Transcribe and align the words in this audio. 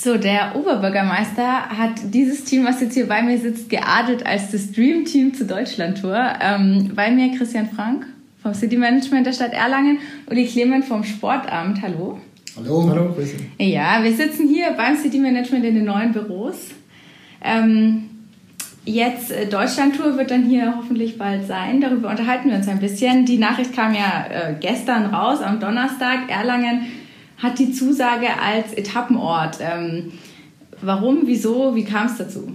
So, 0.00 0.16
der 0.16 0.54
Oberbürgermeister 0.54 1.70
hat 1.70 1.90
dieses 2.14 2.44
Team, 2.44 2.64
was 2.64 2.80
jetzt 2.80 2.94
hier 2.94 3.08
bei 3.08 3.20
mir 3.20 3.36
sitzt, 3.36 3.68
geadelt 3.68 4.24
als 4.24 4.52
das 4.52 4.70
Dream 4.70 5.04
Team 5.04 5.34
zur 5.34 5.48
Deutschlandtour. 5.48 6.34
Ähm, 6.40 6.92
bei 6.94 7.10
mir 7.10 7.36
Christian 7.36 7.68
Frank 7.68 8.06
vom 8.40 8.54
City 8.54 8.76
Management 8.76 9.26
der 9.26 9.32
Stadt 9.32 9.52
Erlangen, 9.52 9.98
Uli 10.30 10.46
Clement 10.46 10.84
vom 10.84 11.02
Sportamt. 11.02 11.82
Hallo. 11.82 12.20
Hallo. 12.56 12.88
Hallo, 12.88 13.12
grüße. 13.12 13.38
Ja, 13.58 13.98
wir 14.04 14.12
sitzen 14.12 14.46
hier 14.46 14.70
beim 14.76 14.96
City 14.96 15.18
Management 15.18 15.64
in 15.64 15.74
den 15.74 15.86
neuen 15.86 16.12
Büros. 16.12 16.68
Ähm, 17.42 18.04
jetzt 18.84 19.32
äh, 19.32 19.46
Deutschlandtour 19.46 20.16
wird 20.16 20.30
dann 20.30 20.44
hier 20.44 20.74
hoffentlich 20.76 21.18
bald 21.18 21.48
sein. 21.48 21.80
Darüber 21.80 22.10
unterhalten 22.10 22.50
wir 22.50 22.56
uns 22.56 22.68
ein 22.68 22.78
bisschen. 22.78 23.24
Die 23.24 23.38
Nachricht 23.38 23.74
kam 23.74 23.92
ja 23.94 24.26
äh, 24.30 24.54
gestern 24.60 25.06
raus, 25.06 25.40
am 25.42 25.58
Donnerstag. 25.58 26.30
Erlangen 26.30 26.82
hat 27.38 27.58
die 27.58 27.72
Zusage 27.72 28.26
als 28.40 28.72
Etappenort. 28.72 29.58
Ähm, 29.60 30.12
warum, 30.82 31.22
wieso, 31.26 31.74
wie 31.74 31.84
kam 31.84 32.06
es 32.06 32.18
dazu? 32.18 32.52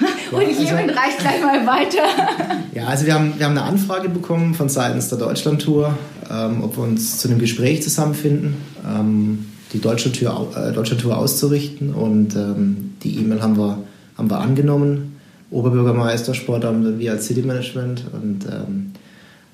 Ja, 0.00 0.38
Und 0.38 0.42
ich 0.42 0.58
also, 0.58 0.74
reicht 0.74 1.18
gleich 1.18 1.42
mal 1.42 1.66
weiter. 1.66 2.02
Ja, 2.74 2.86
also 2.86 3.04
wir 3.04 3.12
haben, 3.12 3.34
wir 3.36 3.44
haben 3.44 3.58
eine 3.58 3.66
Anfrage 3.66 4.08
bekommen 4.08 4.54
von 4.54 4.70
seitens 4.70 5.10
der 5.10 5.18
Deutschlandtour, 5.18 5.98
ähm, 6.30 6.64
ob 6.64 6.78
wir 6.78 6.84
uns 6.84 7.18
zu 7.18 7.28
einem 7.28 7.38
Gespräch 7.38 7.82
zusammenfinden, 7.82 8.56
ähm, 8.88 9.46
die 9.74 9.80
Deutschlandtour, 9.80 10.56
äh, 10.56 10.72
Deutschlandtour 10.72 11.18
auszurichten. 11.18 11.92
Und 11.92 12.34
ähm, 12.34 12.94
die 13.02 13.18
E-Mail 13.18 13.42
haben 13.42 13.58
wir, 13.58 13.78
haben 14.16 14.30
wir 14.30 14.38
angenommen. 14.38 15.18
Oberbürgermeister, 15.50 16.32
Sportamt, 16.32 16.98
wir 16.98 17.12
als 17.12 17.26
City 17.26 17.42
Management. 17.42 18.04
Und 18.14 18.46
ähm, 18.46 18.92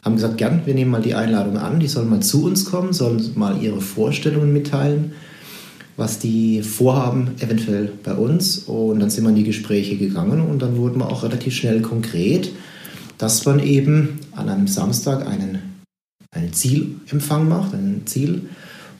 haben 0.08 0.16
gesagt, 0.16 0.38
gern, 0.38 0.62
wir 0.64 0.74
nehmen 0.74 0.90
mal 0.90 1.02
die 1.02 1.14
Einladung 1.14 1.58
an, 1.58 1.80
die 1.80 1.88
sollen 1.88 2.08
mal 2.08 2.20
zu 2.20 2.44
uns 2.44 2.64
kommen, 2.64 2.92
sollen 2.92 3.22
mal 3.34 3.62
ihre 3.62 3.80
Vorstellungen 3.80 4.52
mitteilen, 4.52 5.12
was 5.96 6.18
die 6.18 6.62
vorhaben, 6.62 7.32
eventuell 7.40 7.92
bei 8.02 8.14
uns. 8.14 8.58
Und 8.58 9.00
dann 9.00 9.10
sind 9.10 9.24
wir 9.24 9.30
in 9.30 9.36
die 9.36 9.44
Gespräche 9.44 9.96
gegangen 9.96 10.40
und 10.40 10.62
dann 10.62 10.76
wurden 10.76 10.98
wir 10.98 11.10
auch 11.10 11.22
relativ 11.22 11.54
schnell 11.54 11.82
konkret, 11.82 12.50
dass 13.18 13.44
man 13.44 13.60
eben 13.60 14.20
an 14.34 14.48
einem 14.48 14.66
Samstag 14.66 15.26
einen, 15.26 15.58
einen 16.30 16.52
Zielempfang 16.52 17.48
macht, 17.48 17.74
ein 17.74 18.02
Ziel, 18.06 18.42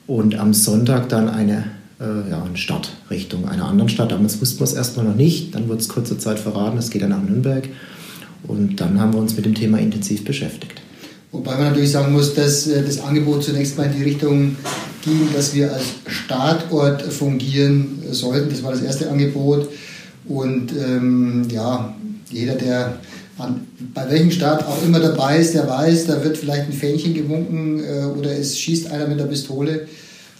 und 0.09 0.33
am 0.39 0.55
Sonntag 0.55 1.07
dann 1.09 1.29
eine, 1.29 1.65
äh, 1.99 2.31
ja, 2.31 2.43
eine 2.43 2.57
Startrichtung 2.57 3.47
einer 3.47 3.67
anderen 3.67 3.89
Stadt. 3.89 4.11
Damals 4.11 4.41
wussten 4.41 4.59
wir 4.59 4.63
es 4.63 4.73
erstmal 4.73 5.05
noch 5.05 5.15
nicht, 5.15 5.53
dann 5.53 5.69
wurde 5.69 5.81
es 5.81 5.87
kurze 5.87 6.17
Zeit 6.17 6.39
verraten, 6.39 6.79
es 6.79 6.89
geht 6.89 7.03
dann 7.03 7.11
nach 7.11 7.21
Nürnberg. 7.21 7.69
Und 8.43 8.81
dann 8.81 8.99
haben 8.99 9.13
wir 9.13 9.19
uns 9.19 9.35
mit 9.35 9.45
dem 9.45 9.53
Thema 9.53 9.77
intensiv 9.77 10.23
beschäftigt. 10.23 10.78
Wobei 11.31 11.51
man 11.55 11.69
natürlich 11.69 11.91
sagen 11.91 12.11
muss, 12.11 12.33
dass 12.33 12.67
äh, 12.67 12.83
das 12.83 13.01
Angebot 13.01 13.43
zunächst 13.43 13.77
mal 13.77 13.85
in 13.85 13.97
die 13.97 14.03
Richtung 14.03 14.55
ging, 15.03 15.29
dass 15.33 15.53
wir 15.53 15.71
als 15.71 15.83
Startort 16.07 17.01
fungieren 17.03 18.03
sollten. 18.11 18.49
Das 18.49 18.63
war 18.63 18.71
das 18.71 18.81
erste 18.81 19.09
Angebot. 19.09 19.69
Und 20.27 20.71
ähm, 20.71 21.47
ja, 21.51 21.95
jeder, 22.29 22.55
der 22.55 22.97
an, 23.37 23.67
bei 23.93 24.09
welchem 24.09 24.31
Start 24.31 24.65
auch 24.65 24.83
immer 24.83 24.99
dabei 24.99 25.37
ist, 25.37 25.53
der 25.53 25.67
weiß, 25.67 26.07
da 26.07 26.23
wird 26.23 26.37
vielleicht 26.37 26.67
ein 26.67 26.73
Fähnchen 26.73 27.13
gewunken 27.13 27.79
äh, 27.79 28.05
oder 28.05 28.31
es 28.31 28.59
schießt 28.59 28.91
einer 28.91 29.07
mit 29.07 29.19
der 29.19 29.25
Pistole. 29.25 29.87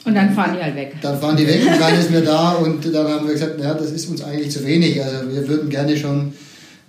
Und 0.05 0.15
dann 0.15 0.33
fahren 0.33 0.55
die 0.55 0.63
halt 0.63 0.75
weg. 0.75 0.95
Dann 1.01 1.19
fahren 1.19 1.37
die 1.37 1.47
weg 1.47 1.61
und 1.61 1.77
keiner 1.77 1.99
ist 1.99 2.11
mehr 2.11 2.21
da. 2.21 2.51
Und 2.53 2.83
dann 2.93 3.07
haben 3.07 3.27
wir 3.27 3.33
gesagt, 3.33 3.59
naja, 3.59 3.73
das 3.73 3.91
ist 3.91 4.09
uns 4.09 4.23
eigentlich 4.23 4.51
zu 4.51 4.65
wenig. 4.65 5.03
Also 5.03 5.31
wir 5.31 5.47
würden 5.47 5.69
gerne 5.69 5.97
schon 5.97 6.33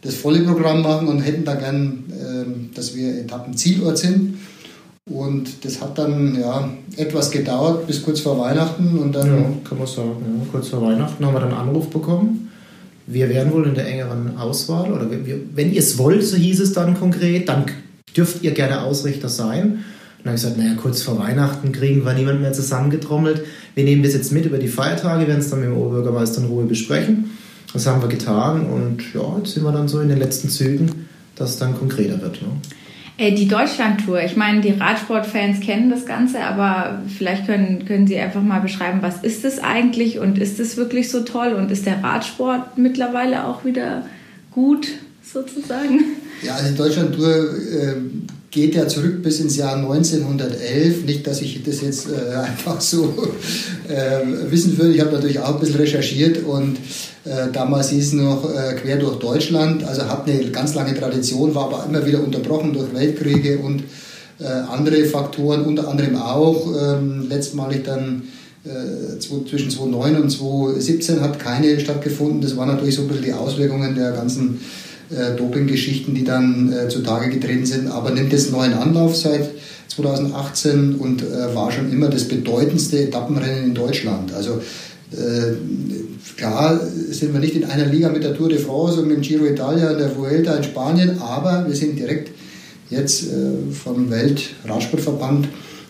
das 0.02 0.14
volle 0.14 0.40
Programm 0.40 0.82
machen 0.82 1.08
und 1.08 1.20
hätten 1.20 1.44
da 1.44 1.54
gern, 1.54 2.04
äh, 2.10 2.19
dass 2.74 2.94
wir 2.94 3.18
Etappenzielort 3.18 3.98
sind. 3.98 4.38
Und 5.06 5.64
das 5.64 5.80
hat 5.80 5.98
dann 5.98 6.38
ja, 6.40 6.68
etwas 6.96 7.30
gedauert 7.30 7.86
bis 7.86 8.02
kurz 8.02 8.20
vor 8.20 8.38
Weihnachten 8.38 8.98
und 8.98 9.12
dann. 9.14 9.26
Ja, 9.26 9.44
kann 9.68 9.78
man 9.78 9.86
sagen. 9.86 10.16
Ja. 10.20 10.46
Kurz 10.52 10.68
vor 10.68 10.82
Weihnachten 10.82 11.24
haben 11.24 11.34
wir 11.34 11.40
dann 11.40 11.52
einen 11.52 11.68
Anruf 11.68 11.88
bekommen. 11.88 12.48
Wir 13.06 13.28
wären 13.28 13.52
wohl 13.52 13.66
in 13.66 13.74
der 13.74 13.88
engeren 13.88 14.36
Auswahl 14.38 14.92
oder 14.92 15.10
wir, 15.10 15.40
wenn 15.54 15.72
ihr 15.72 15.80
es 15.80 15.98
wollt, 15.98 16.22
so 16.22 16.36
hieß 16.36 16.60
es 16.60 16.72
dann 16.74 16.96
konkret, 16.96 17.48
dann 17.48 17.64
dürft 18.16 18.44
ihr 18.44 18.52
gerne 18.52 18.82
Ausrichter 18.82 19.28
sein. 19.28 19.80
Dann 20.22 20.32
habe 20.32 20.36
ich 20.36 20.42
gesagt, 20.42 20.58
naja, 20.58 20.74
kurz 20.80 21.02
vor 21.02 21.18
Weihnachten 21.18 21.72
kriegen 21.72 22.04
wir 22.04 22.12
niemanden 22.12 22.42
mehr 22.42 22.52
zusammengetrommelt. 22.52 23.42
Wir 23.74 23.84
nehmen 23.84 24.02
das 24.02 24.12
jetzt 24.12 24.32
mit 24.32 24.44
über 24.44 24.58
die 24.58 24.68
Feiertage, 24.68 25.26
werden 25.26 25.40
es 25.40 25.50
dann 25.50 25.60
mit 25.60 25.70
dem 25.70 25.76
Oberbürgermeister 25.76 26.42
in 26.42 26.48
Ruhe 26.48 26.66
besprechen. 26.66 27.30
Das 27.72 27.86
haben 27.86 28.02
wir 28.02 28.08
getan 28.08 28.66
und 28.66 29.02
ja, 29.14 29.38
jetzt 29.38 29.54
sind 29.54 29.64
wir 29.64 29.72
dann 29.72 29.88
so 29.88 30.00
in 30.00 30.08
den 30.08 30.18
letzten 30.18 30.48
Zügen, 30.48 31.08
dass 31.40 31.50
es 31.50 31.58
dann 31.58 31.76
konkreter 31.76 32.20
wird. 32.20 32.42
Ne? 32.42 32.48
Äh, 33.20 33.34
die 33.34 33.48
Deutschlandtour, 33.48 34.22
ich 34.22 34.36
meine, 34.36 34.60
die 34.60 34.70
Radsportfans 34.70 35.60
kennen 35.60 35.90
das 35.90 36.06
Ganze, 36.06 36.40
aber 36.40 37.02
vielleicht 37.18 37.46
können, 37.46 37.84
können 37.84 38.06
Sie 38.06 38.18
einfach 38.18 38.42
mal 38.42 38.60
beschreiben, 38.60 39.00
was 39.02 39.22
ist 39.22 39.44
es 39.44 39.58
eigentlich 39.58 40.18
und 40.18 40.38
ist 40.38 40.58
es 40.58 40.76
wirklich 40.76 41.10
so 41.10 41.20
toll 41.20 41.52
und 41.52 41.70
ist 41.70 41.84
der 41.84 42.02
Radsport 42.02 42.78
mittlerweile 42.78 43.46
auch 43.46 43.64
wieder 43.64 44.06
gut 44.50 44.88
sozusagen? 45.22 46.00
Ja, 46.42 46.54
also 46.54 46.70
die 46.70 46.76
Deutschlandtour 46.76 47.28
äh, 47.28 47.94
geht 48.50 48.74
ja 48.74 48.88
zurück 48.88 49.22
bis 49.22 49.40
ins 49.40 49.56
Jahr 49.56 49.76
1911. 49.76 51.04
Nicht, 51.04 51.26
dass 51.26 51.42
ich 51.42 51.62
das 51.62 51.82
jetzt 51.82 52.08
äh, 52.08 52.34
einfach 52.36 52.80
so 52.80 53.28
äh, 53.88 54.50
wissen 54.50 54.78
würde. 54.78 54.94
Ich 54.94 55.00
habe 55.00 55.12
natürlich 55.12 55.40
auch 55.40 55.54
ein 55.54 55.60
bisschen 55.60 55.76
recherchiert 55.76 56.42
und 56.44 56.76
äh, 56.76 56.78
damals 57.52 57.90
hieß 57.90 58.06
es 58.06 58.12
noch 58.14 58.48
äh, 58.50 58.74
quer 58.74 58.96
durch 58.96 59.18
Deutschland. 59.18 59.84
Also 59.84 60.02
hat 60.08 60.28
eine 60.28 60.50
ganz 60.50 60.74
lange 60.74 60.94
Tradition, 60.94 61.54
war 61.54 61.64
aber 61.64 61.84
immer 61.86 62.04
wieder 62.06 62.22
unterbrochen 62.22 62.72
durch 62.72 62.94
Weltkriege 62.94 63.58
und 63.58 63.82
äh, 64.40 64.46
andere 64.46 65.04
Faktoren, 65.04 65.64
unter 65.64 65.88
anderem 65.88 66.16
auch 66.16 66.66
ähm, 66.80 67.28
letztmalig 67.28 67.84
dann 67.84 68.22
äh, 68.64 69.18
zwischen 69.18 69.70
2009 69.70 70.16
und 70.22 70.30
2017 70.30 71.20
hat 71.20 71.38
keine 71.38 71.78
stattgefunden. 71.78 72.40
Das 72.40 72.56
waren 72.56 72.68
natürlich 72.68 72.94
so 72.94 73.02
ein 73.02 73.08
bisschen 73.08 73.24
die 73.24 73.32
Auswirkungen 73.32 73.94
der 73.94 74.12
ganzen 74.12 74.60
äh, 75.10 75.36
Doping-Geschichten, 75.36 76.14
die 76.14 76.24
dann 76.24 76.72
äh, 76.72 76.88
zutage 76.88 77.30
getreten 77.30 77.66
sind, 77.66 77.88
aber 77.88 78.10
nimmt 78.10 78.32
jetzt 78.32 78.50
neuen 78.50 78.72
Anlauf 78.72 79.16
seit 79.16 79.50
2018 79.88 80.94
und 80.94 81.22
äh, 81.22 81.54
war 81.54 81.70
schon 81.72 81.92
immer 81.92 82.08
das 82.08 82.24
bedeutendste 82.28 83.00
Etappenrennen 83.00 83.64
in 83.64 83.74
Deutschland. 83.74 84.32
Also 84.32 84.52
äh, 84.52 84.60
klar 86.36 86.80
sind 87.10 87.32
wir 87.32 87.40
nicht 87.40 87.56
in 87.56 87.64
einer 87.64 87.86
Liga 87.86 88.08
mit 88.10 88.22
der 88.22 88.34
Tour 88.34 88.48
de 88.48 88.58
France 88.58 89.00
und 89.00 89.08
mit 89.08 89.16
dem 89.16 89.22
Giro 89.22 89.44
Italia 89.44 89.90
und 89.90 89.98
der 89.98 90.16
Vuelta 90.16 90.54
in 90.54 90.62
Spanien, 90.62 91.18
aber 91.18 91.66
wir 91.66 91.74
sind 91.74 91.98
direkt 91.98 92.30
jetzt 92.90 93.24
äh, 93.24 93.72
vom 93.72 94.10
Weltradsportverband 94.10 95.48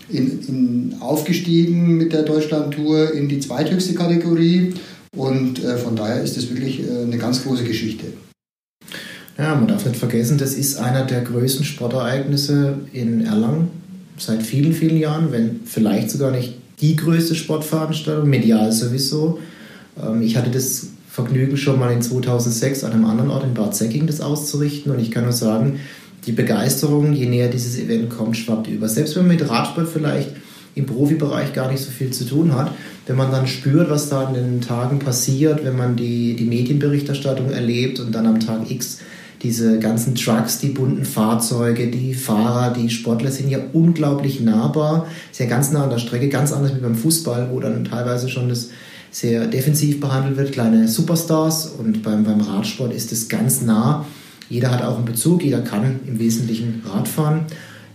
in, 0.09 0.41
in 0.49 0.97
aufgestiegen 1.01 1.97
mit 1.97 2.13
der 2.13 2.23
Deutschland-Tour 2.23 3.13
in 3.13 3.29
die 3.29 3.41
zweithöchste 3.41 3.95
Kategorie 3.95 4.75
und 5.17 5.63
äh, 5.65 5.77
von 5.77 5.97
daher 5.97 6.23
ist 6.23 6.37
das 6.37 6.51
wirklich 6.51 6.81
äh, 6.81 7.03
eine 7.03 7.19
ganz 7.19 7.43
große 7.43 7.65
Geschichte. 7.65 8.07
Ja, 9.39 9.55
man 9.55 9.69
darf 9.69 9.87
nicht 9.87 9.97
vergessen, 9.97 10.39
das 10.39 10.55
ist 10.55 10.79
einer 10.79 11.05
der 11.05 11.23
größten 11.23 11.65
Sportereignisse 11.65 12.79
in 12.93 13.25
Erlangen 13.25 13.71
seit 14.19 14.43
vielen, 14.43 14.75
vielen 14.75 14.99
Jahren, 14.99 15.33
wenn 15.33 15.61
vielleicht 15.65 16.11
sogar 16.11 16.31
nicht 16.31 16.60
die 16.81 16.97
größte 16.97 17.35
Sportveranstaltung, 17.35 18.29
medial 18.29 18.73
sowieso. 18.73 19.39
Ähm, 20.03 20.23
ich 20.23 20.37
hatte 20.37 20.51
das 20.51 20.89
Vergnügen 21.09 21.57
schon 21.57 21.79
mal 21.79 21.93
in 21.93 22.03
2006 22.03 22.85
an 22.85 22.93
einem 22.93 23.05
anderen 23.05 23.31
Ort 23.31 23.45
in 23.45 23.55
Bad 23.55 23.75
Säcking 23.75 24.07
das 24.07 24.21
auszurichten 24.21 24.93
und 24.93 25.01
ich 25.01 25.11
kann 25.11 25.25
nur 25.25 25.33
sagen, 25.33 25.81
die 26.27 26.33
Begeisterung, 26.33 27.13
je 27.13 27.27
näher 27.27 27.49
dieses 27.49 27.79
Event 27.79 28.11
kommt, 28.11 28.37
schwappt 28.37 28.69
über. 28.69 28.89
Selbst 28.89 29.17
wenn 29.17 29.27
man 29.27 29.37
mit 29.37 29.49
Radsport 29.49 29.89
vielleicht 29.89 30.31
im 30.75 30.87
Profibereich 30.87 31.53
gar 31.53 31.71
nicht 31.71 31.83
so 31.83 31.91
viel 31.91 32.11
zu 32.11 32.25
tun 32.25 32.55
hat, 32.55 32.73
wenn 33.07 33.17
man 33.17 33.33
dann 33.33 33.47
spürt, 33.47 33.91
was 33.91 34.09
da 34.09 34.29
in 34.29 34.35
den 34.35 34.61
Tagen 34.61 34.99
passiert, 34.99 35.65
wenn 35.65 35.77
man 35.77 35.97
die, 35.97 36.37
die 36.37 36.45
Medienberichterstattung 36.45 37.51
erlebt 37.51 37.99
und 37.99 38.13
dann 38.15 38.27
am 38.27 38.39
Tag 38.39 38.71
X 38.71 39.01
diese 39.43 39.79
ganzen 39.79 40.15
Trucks, 40.15 40.59
die 40.59 40.69
bunten 40.69 41.05
Fahrzeuge, 41.05 41.91
die 41.91 42.15
Fahrer, 42.15 42.73
die 42.75 42.91
Sportler 42.91 43.31
sind 43.31 43.49
ja 43.49 43.59
unglaublich 43.73 44.41
nahbar, 44.41 45.07
sehr 45.33 45.47
ganz 45.47 45.73
nah 45.73 45.85
an 45.85 45.91
der 45.91 45.99
Strecke, 45.99 46.29
ganz 46.29 46.53
anders 46.53 46.75
wie 46.75 46.81
beim 46.81 46.95
Fußball, 46.95 47.49
wo 47.51 47.61
dann 47.61 47.85
teilweise 47.85 48.29
schon 48.29 48.49
das 48.49 48.69
sehr 49.11 49.47
defensiv 49.47 49.99
behandelt 49.99 50.37
wird, 50.37 50.53
kleine 50.53 50.87
Superstars 50.87 51.67
und 51.79 52.03
beim, 52.03 52.25
beim 52.25 52.41
Radsport 52.41 52.93
ist 52.93 53.13
es 53.13 53.29
ganz 53.29 53.63
nah. 53.63 54.05
Jeder 54.49 54.71
hat 54.71 54.83
auch 54.83 54.97
einen 54.97 55.05
Bezug, 55.05 55.43
jeder 55.43 55.61
kann 55.61 56.01
im 56.07 56.19
Wesentlichen 56.19 56.83
Radfahren. 56.87 57.47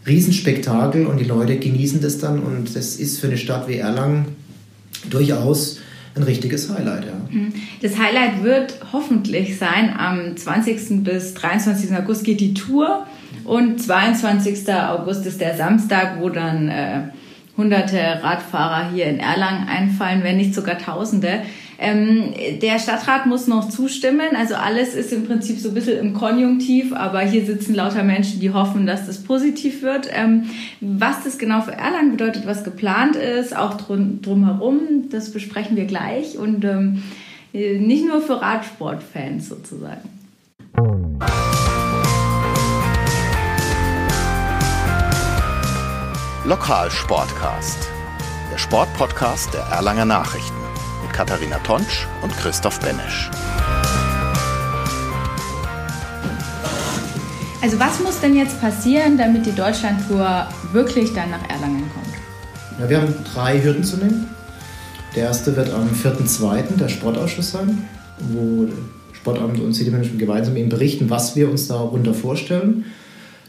Riesenspektakel 0.07 1.05
und 1.05 1.19
die 1.19 1.25
Leute 1.25 1.57
genießen 1.57 2.01
das 2.01 2.19
dann 2.19 2.39
und 2.39 2.75
das 2.75 2.97
ist 2.97 3.19
für 3.19 3.27
eine 3.27 3.37
Stadt 3.37 3.67
wie 3.67 3.77
Erlangen 3.77 4.27
durchaus 5.09 5.74
ein 6.15 6.23
richtiges 6.23 6.69
Highlight. 6.73 7.05
Ja. 7.05 7.13
Mhm. 7.29 7.53
Das 7.81 7.97
Highlight 7.97 8.43
wird 8.43 8.79
hoffentlich 8.93 9.57
sein, 9.57 9.93
am 9.97 10.35
20. 10.35 11.03
bis 11.03 11.33
23. 11.33 11.95
August 11.95 12.23
geht 12.23 12.39
die 12.39 12.53
Tour 12.53 13.05
und 13.43 13.81
22. 13.81 14.73
August 14.73 15.25
ist 15.25 15.41
der 15.41 15.55
Samstag, 15.55 16.19
wo 16.19 16.29
dann 16.29 16.69
äh, 16.69 17.01
hunderte 17.57 17.97
Radfahrer 17.97 18.91
hier 18.91 19.05
in 19.05 19.19
Erlangen 19.19 19.67
einfallen, 19.67 20.23
wenn 20.23 20.37
nicht 20.37 20.55
sogar 20.55 20.77
Tausende. 20.77 21.41
Ähm, 21.77 22.33
der 22.61 22.79
Stadtrat 22.79 23.25
muss 23.25 23.47
noch 23.47 23.69
zustimmen. 23.69 24.35
Also 24.35 24.55
alles 24.55 24.93
ist 24.93 25.11
im 25.11 25.25
Prinzip 25.25 25.59
so 25.59 25.69
ein 25.69 25.75
bisschen 25.75 25.99
im 25.99 26.13
Konjunktiv, 26.13 26.93
aber 26.93 27.21
hier 27.21 27.45
sitzen 27.45 27.75
lauter 27.75 28.03
Menschen, 28.03 28.39
die 28.39 28.51
hoffen, 28.51 28.85
dass 28.85 29.05
das 29.05 29.23
positiv 29.23 29.81
wird. 29.81 30.09
Ähm, 30.11 30.45
was 30.81 31.23
das 31.23 31.37
genau 31.37 31.61
für 31.61 31.73
Erlangen 31.73 32.11
bedeutet, 32.11 32.45
was 32.45 32.63
geplant 32.63 33.15
ist, 33.15 33.55
auch 33.55 33.75
drum, 33.75 34.21
drumherum, 34.21 35.09
das 35.09 35.31
besprechen 35.31 35.75
wir 35.75 35.85
gleich. 35.85 36.37
Und 36.37 36.63
ähm, 36.63 37.03
nicht 37.53 38.05
nur 38.05 38.21
für 38.21 38.41
Radsportfans 38.41 39.49
sozusagen. 39.49 40.09
Lokalsportcast, 46.45 47.89
der 48.51 48.57
Sportpodcast 48.59 49.53
der 49.53 49.61
Erlanger 49.61 50.05
Nachrichten 50.05 50.64
Katharina 51.15 51.59
Tonsch 51.59 52.05
und 52.23 52.35
Christoph 52.35 52.77
Benesch. 52.81 53.31
Also 57.61 57.79
was 57.79 58.01
muss 58.01 58.19
denn 58.19 58.35
jetzt 58.35 58.59
passieren, 58.59 59.17
damit 59.17 59.45
die 59.45 59.55
Deutschlandtour 59.55 60.49
wirklich 60.73 61.13
dann 61.13 61.29
nach 61.29 61.49
Erlangen 61.49 61.89
kommt? 61.93 62.81
Ja, 62.81 62.89
wir 62.89 63.01
haben 63.01 63.13
drei 63.33 63.63
Hürden 63.63 63.85
zu 63.85 63.95
nehmen. 63.95 64.27
Der 65.15 65.23
erste 65.23 65.55
wird 65.55 65.73
am 65.73 65.87
4.2. 65.87 66.75
der 66.77 66.89
Sportausschuss 66.89 67.51
sein, 67.51 67.87
wo 68.33 68.67
Sportamt 69.13 69.61
und 69.61 69.73
City 69.73 69.91
Management 69.91 70.19
gemeinsam 70.19 70.57
eben 70.57 70.67
berichten, 70.67 71.09
was 71.09 71.37
wir 71.37 71.49
uns 71.49 71.69
darunter 71.69 72.13
vorstellen. 72.13 72.83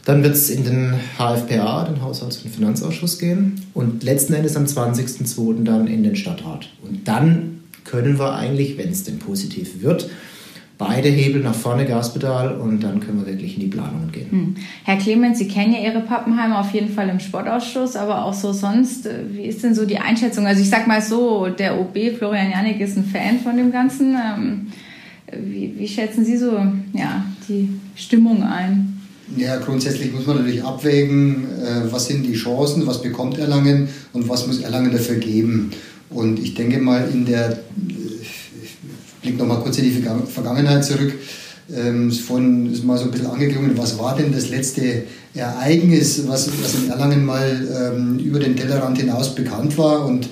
Dann 0.05 0.23
wird 0.23 0.35
es 0.35 0.49
in 0.49 0.63
den 0.63 0.93
HFPA, 1.17 1.83
den 1.83 2.01
Haushalts- 2.01 2.37
und 2.37 2.49
Finanzausschuss, 2.49 3.19
gehen 3.19 3.61
und 3.73 4.03
letzten 4.03 4.33
Endes 4.35 4.55
am 4.55 4.63
20.02. 4.63 5.65
dann 5.65 5.85
in 5.85 6.03
den 6.03 6.15
Stadtrat. 6.15 6.69
Und 6.81 7.05
dann 7.09 7.56
können 7.89 8.19
wir 8.19 8.35
eigentlich, 8.35 8.77
wenn 8.77 8.89
es 8.89 9.03
denn 9.03 9.19
positiv 9.19 9.81
wird, 9.81 10.09
beide 10.77 11.09
Hebel 11.09 11.41
nach 11.41 11.55
vorne, 11.55 11.85
Gaspedal 11.85 12.55
und 12.55 12.81
dann 12.81 12.99
können 12.99 13.19
wir 13.19 13.27
wirklich 13.27 13.55
in 13.55 13.61
die 13.61 13.67
Planungen 13.67 14.11
gehen. 14.11 14.29
Hm. 14.29 14.55
Herr 14.83 14.97
Clemens, 14.97 15.39
Sie 15.39 15.47
kennen 15.47 15.73
ja 15.73 15.79
Ihre 15.79 16.01
Pappenheimer 16.01 16.59
auf 16.59 16.71
jeden 16.71 16.89
Fall 16.89 17.09
im 17.09 17.19
Sportausschuss, 17.19 17.95
aber 17.95 18.25
auch 18.25 18.33
so 18.33 18.53
sonst, 18.53 19.07
äh, 19.07 19.23
wie 19.31 19.45
ist 19.45 19.63
denn 19.63 19.73
so 19.73 19.85
die 19.85 19.97
Einschätzung? 19.97 20.45
Also 20.45 20.61
ich 20.61 20.69
sag 20.69 20.87
mal 20.87 21.01
so, 21.01 21.47
der 21.47 21.79
OB 21.79 22.17
Florian 22.17 22.51
Janik 22.51 22.79
ist 22.79 22.97
ein 22.97 23.05
Fan 23.05 23.39
von 23.39 23.57
dem 23.57 23.71
Ganzen. 23.71 24.15
Ähm, 24.15 24.67
wie, 25.31 25.73
wie 25.77 25.87
schätzen 25.87 26.23
Sie 26.23 26.37
so 26.37 26.51
ja, 26.93 27.25
die 27.49 27.69
Stimmung 27.95 28.43
ein? 28.43 28.93
Ja, 29.35 29.57
grundsätzlich 29.57 30.13
muss 30.13 30.25
man 30.25 30.37
natürlich 30.37 30.63
abwägen, 30.63 31.47
äh, 31.61 31.91
was 31.91 32.05
sind 32.05 32.23
die 32.23 32.33
Chancen, 32.33 32.87
was 32.87 33.01
bekommt 33.01 33.37
Erlangen 33.37 33.89
und 34.13 34.29
was 34.29 34.47
muss 34.47 34.59
Erlangen 34.59 34.91
dafür 34.91 35.15
geben. 35.15 35.71
Und 36.09 36.39
ich 36.39 36.53
denke 36.53 36.79
mal, 36.79 37.07
in 37.11 37.25
der, 37.25 37.59
ich 38.61 38.75
blicke 39.21 39.37
nochmal 39.37 39.59
kurz 39.59 39.77
in 39.77 39.85
die 39.85 39.91
Vergangenheit 39.91 40.85
zurück, 40.85 41.13
ähm, 41.75 42.11
vorhin 42.11 42.71
ist 42.71 42.85
mal 42.85 42.97
so 42.97 43.05
ein 43.05 43.11
bisschen 43.11 43.27
angeklungen, 43.27 43.77
was 43.77 43.99
war 43.99 44.15
denn 44.15 44.31
das 44.31 44.49
letzte 44.49 45.03
Ereignis, 45.33 46.25
was, 46.25 46.49
was 46.63 46.75
in 46.75 46.89
Erlangen 46.89 47.25
mal 47.25 47.93
ähm, 47.93 48.19
über 48.19 48.39
den 48.39 48.55
Tellerrand 48.55 48.97
hinaus 48.97 49.35
bekannt 49.35 49.77
war 49.77 50.05
und 50.05 50.29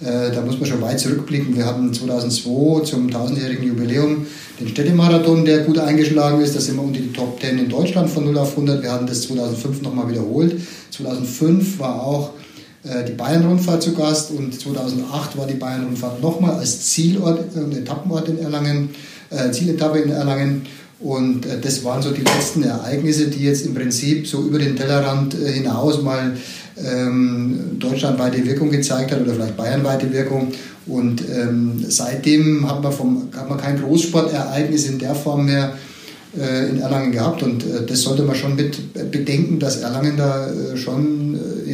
äh, 0.00 0.30
da 0.32 0.42
muss 0.42 0.60
man 0.60 0.68
schon 0.68 0.82
weit 0.82 1.00
zurückblicken. 1.00 1.56
Wir 1.56 1.66
hatten 1.66 1.92
2002 1.92 2.84
zum 2.84 3.08
1000-jährigen 3.08 3.66
Jubiläum 3.66 4.26
den 4.60 4.68
Städtemarathon, 4.68 5.44
der 5.44 5.60
gut 5.60 5.78
eingeschlagen 5.78 6.40
ist. 6.40 6.54
Da 6.54 6.60
sind 6.60 6.76
wir 6.76 6.82
unter 6.82 7.00
die 7.00 7.12
Top 7.12 7.40
10 7.40 7.58
in 7.58 7.68
Deutschland 7.68 8.10
von 8.10 8.24
0 8.24 8.38
auf 8.38 8.50
100. 8.50 8.82
Wir 8.82 8.92
hatten 8.92 9.06
das 9.06 9.22
2005 9.22 9.82
nochmal 9.82 10.08
wiederholt. 10.10 10.60
2005 10.90 11.78
war 11.78 12.02
auch 12.02 12.30
äh, 12.30 12.45
die 13.08 13.12
Bayern-Rundfahrt 13.12 13.82
zu 13.82 13.94
Gast 13.94 14.30
und 14.30 14.58
2008 14.58 15.36
war 15.36 15.46
die 15.46 15.54
Bayern-Rundfahrt 15.54 16.22
nochmal 16.22 16.56
als 16.56 16.82
Zielort 16.92 17.56
und 17.56 17.72
äh, 17.72 17.78
Etappenort 17.78 18.28
in 18.28 18.38
Erlangen, 18.38 18.90
äh, 19.30 19.50
Zieletappe 19.50 19.98
in 19.98 20.10
Erlangen. 20.10 20.66
Und 21.00 21.44
äh, 21.46 21.60
das 21.60 21.84
waren 21.84 22.02
so 22.02 22.10
die 22.10 22.22
letzten 22.22 22.62
Ereignisse, 22.62 23.28
die 23.28 23.44
jetzt 23.44 23.66
im 23.66 23.74
Prinzip 23.74 24.26
so 24.26 24.42
über 24.42 24.58
den 24.58 24.76
Tellerrand 24.76 25.34
äh, 25.34 25.52
hinaus 25.52 26.02
mal 26.02 26.36
ähm, 26.82 27.78
deutschlandweite 27.78 28.44
Wirkung 28.46 28.70
gezeigt 28.70 29.12
hat 29.12 29.20
oder 29.20 29.34
vielleicht 29.34 29.56
bayernweite 29.56 30.12
Wirkung. 30.12 30.52
Und 30.86 31.22
ähm, 31.28 31.84
seitdem 31.88 32.68
hat 32.68 32.82
man, 32.82 32.92
vom, 32.92 33.28
hat 33.36 33.48
man 33.48 33.58
kein 33.58 33.80
Großsportereignis 33.80 34.86
in 34.86 34.98
der 34.98 35.14
Form 35.14 35.46
mehr 35.46 35.74
äh, 36.38 36.68
in 36.68 36.80
Erlangen 36.80 37.12
gehabt. 37.12 37.42
Und 37.42 37.64
äh, 37.64 37.84
das 37.86 38.02
sollte 38.02 38.22
man 38.22 38.36
schon 38.36 38.56
mit 38.56 38.94
bedenken, 39.10 39.58
dass 39.58 39.78
Erlangen 39.78 40.16
da 40.16 40.48
äh, 40.48 40.76
schon 40.76 41.04
äh, 41.04 41.25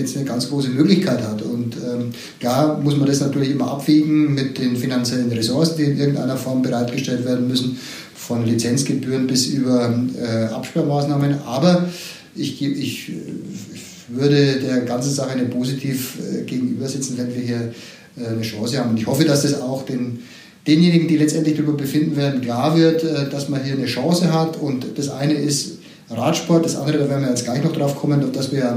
jetzt 0.02 0.16
eine 0.16 0.26
ganz 0.26 0.49
große 0.49 0.69
Möglichkeit 0.69 1.22
hat. 1.22 1.43
Und 1.43 1.76
ähm, 1.76 2.10
klar 2.38 2.78
muss 2.81 2.96
man 2.96 3.06
das 3.06 3.20
natürlich 3.20 3.50
immer 3.50 3.70
abwiegen 3.70 4.34
mit 4.34 4.58
den 4.58 4.76
finanziellen 4.76 5.32
Ressourcen, 5.32 5.76
die 5.78 5.84
in 5.84 5.99
irgendeiner 5.99 6.37
Form 6.37 6.62
bereitgestellt 6.62 7.25
werden 7.25 7.49
müssen, 7.49 7.78
von 8.14 8.46
Lizenzgebühren 8.46 9.26
bis 9.26 9.46
über 9.46 9.93
äh, 10.20 10.44
Absperrmaßnahmen. 10.52 11.38
Aber 11.46 11.88
ich, 12.34 12.62
ich, 12.62 12.78
ich 12.78 13.12
würde 14.08 14.60
der 14.60 14.81
ganzen 14.82 15.12
Sache 15.12 15.31
eine 15.31 15.44
positiv 15.44 16.19
äh, 16.19 16.43
gegenübersetzen, 16.43 17.16
wenn 17.19 17.34
wir 17.34 17.43
hier 17.43 17.72
äh, 18.16 18.28
eine 18.28 18.43
Chance 18.43 18.78
haben. 18.78 18.90
Und 18.90 18.99
ich 18.99 19.06
hoffe, 19.06 19.25
dass 19.25 19.43
das 19.43 19.60
auch 19.60 19.84
den, 19.84 20.20
denjenigen, 20.66 21.08
die 21.08 21.16
letztendlich 21.16 21.56
darüber 21.56 21.75
befinden 21.75 22.16
werden, 22.16 22.40
klar 22.40 22.76
wird, 22.76 23.02
äh, 23.04 23.28
dass 23.31 23.49
man 23.49 23.62
hier 23.64 23.75
eine 23.75 23.87
Chance 23.87 24.32
hat. 24.32 24.60
Und 24.60 24.87
das 24.96 25.08
eine 25.08 25.34
ist 25.34 25.78
Radsport, 26.10 26.64
das 26.64 26.76
andere, 26.76 26.99
da 26.99 27.08
werden 27.08 27.22
wir 27.22 27.31
jetzt 27.31 27.44
gleich 27.44 27.62
noch 27.62 27.72
drauf 27.72 27.96
kommen, 27.96 28.32
dass 28.32 28.52
wir 28.52 28.76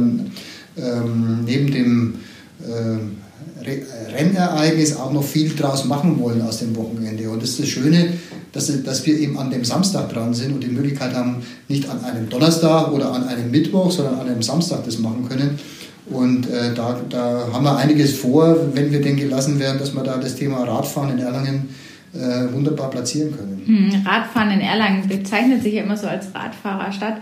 ähm, 0.77 1.43
neben 1.45 1.71
dem 1.71 2.15
äh, 2.61 4.11
Rennereignis 4.11 4.95
auch 4.95 5.11
noch 5.11 5.23
viel 5.23 5.55
draus 5.55 5.85
machen 5.85 6.19
wollen 6.19 6.41
aus 6.41 6.59
dem 6.59 6.75
Wochenende. 6.75 7.29
Und 7.29 7.41
das 7.41 7.51
ist 7.51 7.61
das 7.61 7.67
Schöne, 7.67 8.13
dass, 8.51 8.83
dass 8.83 9.05
wir 9.05 9.17
eben 9.19 9.37
an 9.37 9.49
dem 9.49 9.65
Samstag 9.65 10.09
dran 10.09 10.33
sind 10.33 10.53
und 10.53 10.63
die 10.63 10.69
Möglichkeit 10.69 11.13
haben, 11.13 11.43
nicht 11.67 11.89
an 11.89 12.03
einem 12.03 12.29
Donnerstag 12.29 12.91
oder 12.91 13.11
an 13.11 13.27
einem 13.27 13.51
Mittwoch, 13.51 13.91
sondern 13.91 14.15
an 14.15 14.27
einem 14.27 14.41
Samstag 14.41 14.85
das 14.85 14.99
machen 14.99 15.27
können. 15.27 15.59
Und 16.07 16.47
äh, 16.49 16.73
da, 16.73 16.99
da 17.09 17.49
haben 17.51 17.63
wir 17.63 17.77
einiges 17.77 18.13
vor, 18.13 18.55
wenn 18.73 18.91
wir 18.91 19.01
denn 19.01 19.15
gelassen 19.17 19.59
werden, 19.59 19.79
dass 19.79 19.93
wir 19.93 20.03
da 20.03 20.17
das 20.17 20.35
Thema 20.35 20.63
Radfahren 20.63 21.17
in 21.17 21.19
Erlangen 21.19 21.69
äh, 22.13 22.53
wunderbar 22.53 22.89
platzieren 22.91 23.35
können. 23.35 23.61
Hm, 23.65 24.05
Radfahren 24.05 24.51
in 24.51 24.61
Erlangen 24.61 25.07
bezeichnet 25.07 25.63
sich 25.63 25.73
ja 25.73 25.83
immer 25.83 25.97
so 25.97 26.07
als 26.07 26.27
Radfahrerstadt. 26.33 27.17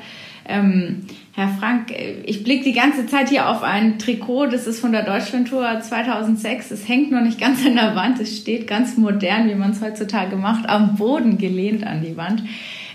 Ähm, 0.48 1.04
Herr 1.34 1.50
Frank, 1.50 1.94
ich 2.26 2.44
blicke 2.44 2.64
die 2.64 2.74
ganze 2.74 3.08
Zeit 3.08 3.30
hier 3.30 3.50
auf 3.50 3.64
ein 3.64 3.98
Trikot, 3.98 4.48
das 4.48 4.68
ist 4.68 4.80
von 4.80 4.92
der 4.92 5.04
Deutschlandtour 5.04 5.80
2006. 5.82 6.72
Es 6.72 6.88
hängt 6.88 7.12
noch 7.12 7.22
nicht 7.22 7.40
ganz 7.40 7.66
an 7.66 7.76
der 7.76 7.96
Wand, 7.96 8.20
es 8.20 8.38
steht 8.38 8.68
ganz 8.68 8.98
modern, 8.98 9.50
wie 9.50 9.56
man 9.56 9.72
es 9.72 9.82
heutzutage 9.82 10.36
macht, 10.36 10.70
am 10.70 10.96
Boden 10.96 11.38
gelehnt 11.38 11.88
an 11.88 12.04
die 12.04 12.18
Wand. 12.18 12.44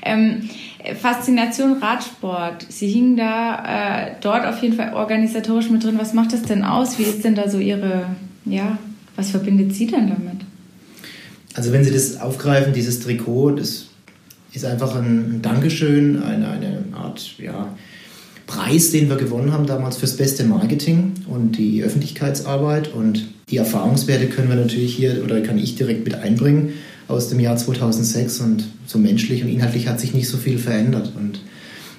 Ähm, 0.02 0.48
Faszination 1.00 1.82
Radsport. 1.82 2.66
Sie 2.68 2.88
hingen 2.88 3.16
da 3.16 4.06
äh, 4.06 4.12
dort 4.20 4.46
auf 4.46 4.62
jeden 4.62 4.76
Fall 4.76 4.94
organisatorisch 4.94 5.70
mit 5.70 5.82
drin. 5.82 5.96
Was 5.98 6.14
macht 6.14 6.32
das 6.32 6.42
denn 6.42 6.64
aus? 6.64 6.98
Wie 6.98 7.02
ist 7.02 7.24
denn 7.24 7.34
da 7.34 7.48
so 7.48 7.58
Ihre, 7.58 8.06
ja, 8.44 8.78
was 9.16 9.30
verbindet 9.30 9.74
Sie 9.74 9.86
denn 9.86 10.08
damit? 10.08 10.46
Also 11.54 11.72
wenn 11.72 11.82
Sie 11.82 11.90
das 11.90 12.20
aufgreifen, 12.20 12.72
dieses 12.72 13.00
Trikot, 13.00 13.52
das 13.52 13.87
ist 14.52 14.64
einfach 14.64 14.94
ein 14.96 15.40
Dankeschön, 15.42 16.22
eine, 16.22 16.48
eine 16.48 16.84
Art 16.92 17.34
ja, 17.38 17.74
Preis, 18.46 18.90
den 18.90 19.08
wir 19.08 19.16
gewonnen 19.16 19.52
haben 19.52 19.66
damals 19.66 19.98
fürs 19.98 20.16
beste 20.16 20.44
Marketing 20.44 21.12
und 21.26 21.58
die 21.58 21.82
Öffentlichkeitsarbeit. 21.82 22.92
Und 22.94 23.28
die 23.50 23.58
Erfahrungswerte 23.58 24.26
können 24.26 24.48
wir 24.48 24.56
natürlich 24.56 24.94
hier 24.94 25.22
oder 25.22 25.40
kann 25.42 25.58
ich 25.58 25.76
direkt 25.76 26.04
mit 26.04 26.14
einbringen 26.14 26.70
aus 27.08 27.28
dem 27.28 27.40
Jahr 27.40 27.56
2006. 27.56 28.40
Und 28.40 28.64
so 28.86 28.98
menschlich 28.98 29.42
und 29.42 29.50
inhaltlich 29.50 29.86
hat 29.86 30.00
sich 30.00 30.14
nicht 30.14 30.28
so 30.28 30.38
viel 30.38 30.58
verändert. 30.58 31.12
Und 31.14 31.40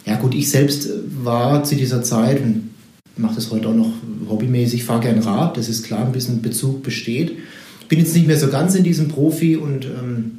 ja, 0.05 0.15
gut, 0.15 0.33
ich 0.33 0.49
selbst 0.49 0.89
war 1.23 1.63
zu 1.63 1.75
dieser 1.75 2.01
Zeit 2.01 2.41
und 2.41 2.71
mache 3.15 3.35
das 3.35 3.51
heute 3.51 3.67
auch 3.67 3.75
noch 3.75 3.93
hobbymäßig, 4.27 4.83
fahre 4.83 5.01
gern 5.01 5.19
Rad. 5.19 5.55
Das 5.55 5.69
ist 5.69 5.83
klar, 5.83 6.03
ein 6.03 6.11
bisschen 6.11 6.41
Bezug 6.41 6.81
besteht. 6.81 7.33
Ich 7.81 7.87
bin 7.87 7.99
jetzt 7.99 8.15
nicht 8.15 8.25
mehr 8.25 8.39
so 8.39 8.47
ganz 8.47 8.73
in 8.73 8.83
diesem 8.83 9.07
Profi- 9.07 9.57
und 9.57 9.85
ähm, 9.85 10.38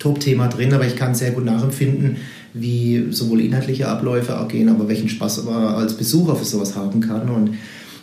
Top-Thema 0.00 0.48
drin, 0.48 0.72
aber 0.72 0.86
ich 0.86 0.96
kann 0.96 1.14
sehr 1.14 1.30
gut 1.30 1.44
nachempfinden, 1.44 2.16
wie 2.52 3.06
sowohl 3.10 3.40
inhaltliche 3.42 3.86
Abläufe 3.86 4.40
auch 4.40 4.48
gehen, 4.48 4.68
aber 4.68 4.88
welchen 4.88 5.08
Spaß 5.08 5.44
man 5.44 5.74
als 5.74 5.96
Besucher 5.96 6.34
für 6.34 6.44
sowas 6.44 6.74
haben 6.74 7.00
kann. 7.00 7.30
Und 7.30 7.54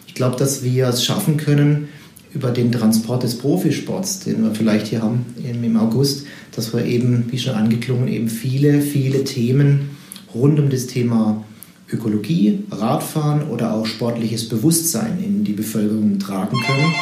ich 0.06 0.14
glaube, 0.14 0.38
dass 0.38 0.64
wir 0.64 0.88
es 0.88 1.04
schaffen 1.04 1.36
können, 1.36 1.90
über 2.34 2.52
den 2.52 2.72
Transport 2.72 3.24
des 3.24 3.38
Profisports, 3.38 4.20
den 4.20 4.44
wir 4.44 4.54
vielleicht 4.54 4.88
hier 4.88 5.02
haben 5.02 5.26
im 5.44 5.78
August, 5.78 6.28
dass 6.56 6.72
wir 6.74 6.86
eben, 6.86 7.26
wie 7.32 7.40
schon 7.40 7.56
angeklungen, 7.56 8.08
eben 8.08 8.30
viele, 8.30 8.82
viele 8.82 9.24
Themen 9.24 9.90
rund 10.36 10.60
um 10.60 10.70
das 10.70 10.86
Thema 10.88 11.44
Ökologie, 11.92 12.64
Radfahren 12.70 13.44
oder 13.50 13.74
auch 13.74 13.86
sportliches 13.86 14.50
Bewusstsein 14.50 15.18
in 15.24 15.46
die 15.46 15.54
Bevölkerung 15.54 16.20
tragen 16.20 16.58
können 16.68 16.94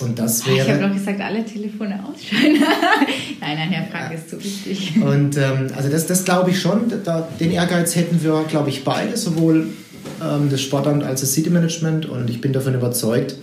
und 0.00 0.18
das 0.18 0.46
wäre. 0.46 0.66
Ich 0.66 0.68
habe 0.68 0.88
doch 0.88 0.92
gesagt, 0.92 1.20
alle 1.20 1.44
Telefone 1.44 1.98
ausschalten. 2.04 2.60
nein, 3.40 3.56
nein, 3.56 3.70
Herr 3.70 3.86
Frank 3.86 4.12
ja. 4.12 4.18
ist 4.18 4.28
zu 4.28 4.42
wichtig. 4.42 4.92
Und 5.02 5.38
ähm, 5.38 5.68
also 5.74 5.88
das, 5.88 6.06
das 6.06 6.24
glaube 6.24 6.50
ich 6.50 6.60
schon. 6.60 6.92
Da, 7.04 7.26
den 7.40 7.50
Ehrgeiz 7.50 7.96
hätten 7.96 8.22
wir, 8.22 8.44
glaube 8.46 8.68
ich, 8.68 8.84
beide, 8.84 9.16
sowohl 9.16 9.68
ähm, 10.22 10.50
das 10.50 10.60
Sportamt 10.60 11.02
als 11.02 11.22
das 11.22 11.32
City 11.32 11.48
Management. 11.48 12.04
Und 12.06 12.28
ich 12.28 12.42
bin 12.42 12.52
davon 12.52 12.74
überzeugt, 12.74 13.36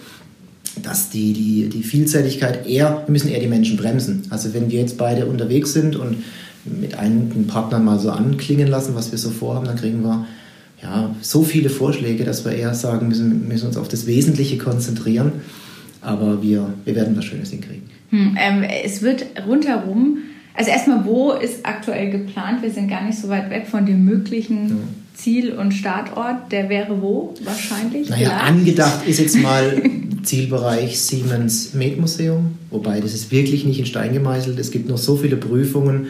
dass 0.84 1.10
die, 1.10 1.34
die, 1.34 1.70
die 1.70 1.82
Vielseitigkeit 1.82 2.68
eher, 2.68 3.02
wir 3.06 3.12
müssen 3.12 3.30
eher 3.30 3.40
die 3.40 3.48
Menschen 3.48 3.76
bremsen. 3.76 4.28
Also 4.30 4.54
wenn 4.54 4.70
wir 4.70 4.80
jetzt 4.80 4.98
beide 4.98 5.26
unterwegs 5.26 5.74
sind 5.74 5.96
und 5.96 6.24
mit 6.66 6.96
einigen 6.96 7.48
Partnern 7.48 7.84
mal 7.84 8.00
so 8.00 8.12
anklingen 8.12 8.68
lassen, 8.68 8.94
was 8.96 9.12
wir 9.12 9.18
so 9.18 9.32
vorhaben, 9.32 9.66
dann 9.66 9.76
kriegen 9.76 10.04
wir 10.04 10.28
ja, 10.84 11.16
so 11.22 11.44
viele 11.44 11.70
Vorschläge, 11.70 12.26
dass 12.26 12.46
wir 12.46 12.52
eher 12.52 12.74
sagen 12.74 13.08
müssen, 13.08 13.48
müssen 13.48 13.68
uns 13.68 13.78
auf 13.78 13.88
das 13.88 14.06
Wesentliche 14.06 14.58
konzentrieren. 14.58 15.32
Aber 16.04 16.42
wir, 16.42 16.74
wir 16.86 16.96
werden 16.96 17.16
was 17.18 17.26
Schönes 17.26 17.52
hinkriegen. 17.52 17.84
Hm, 18.10 18.38
ähm, 18.40 18.64
es 18.84 19.02
wird 19.02 19.26
rundherum, 19.48 20.20
also 20.54 20.70
erstmal, 20.70 21.06
wo 21.06 21.32
ist 21.32 21.66
aktuell 21.66 22.12
geplant? 22.12 22.62
Wir 22.62 22.70
sind 22.70 22.88
gar 22.88 23.04
nicht 23.04 23.18
so 23.18 23.28
weit 23.30 23.50
weg 23.50 23.66
von 23.68 23.86
dem 23.86 24.06
möglichen 24.06 24.70
ja. 24.70 24.76
Ziel 25.16 25.54
und 25.54 25.72
Startort. 25.72 26.52
Der 26.52 26.70
wäre 26.70 27.02
wo 27.02 27.34
wahrscheinlich? 27.44 28.10
Naja, 28.10 28.30
Vielleicht? 28.30 28.46
angedacht 28.46 29.08
ist 29.08 29.20
jetzt 29.20 29.38
mal 29.42 29.82
Zielbereich 30.24 31.00
Siemens 31.00 31.74
Med-Museum, 31.74 32.58
wobei 32.70 33.02
das 33.02 33.14
ist 33.14 33.32
wirklich 33.32 33.66
nicht 33.66 33.80
in 33.80 33.86
Stein 33.86 34.14
gemeißelt. 34.14 34.60
Es 34.60 34.72
gibt 34.72 34.90
noch 34.90 34.98
so 34.98 35.16
viele 35.16 35.38
Prüfungen, 35.38 36.08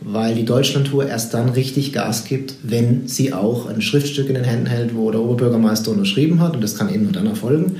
weil 0.00 0.34
die 0.34 0.44
Deutschlandtour 0.44 1.08
erst 1.08 1.34
dann 1.34 1.50
richtig 1.50 1.92
Gas 1.92 2.24
gibt, 2.24 2.54
wenn 2.62 3.06
sie 3.06 3.32
auch 3.32 3.66
ein 3.66 3.82
Schriftstück 3.82 4.28
in 4.28 4.34
den 4.34 4.44
Händen 4.44 4.66
hält, 4.66 4.96
wo 4.96 5.10
der 5.10 5.20
Oberbürgermeister 5.20 5.90
unterschrieben 5.90 6.40
hat. 6.40 6.54
Und 6.54 6.62
das 6.62 6.76
kann 6.76 6.92
eben 6.92 7.04
nur 7.04 7.12
dann 7.12 7.26
erfolgen, 7.26 7.76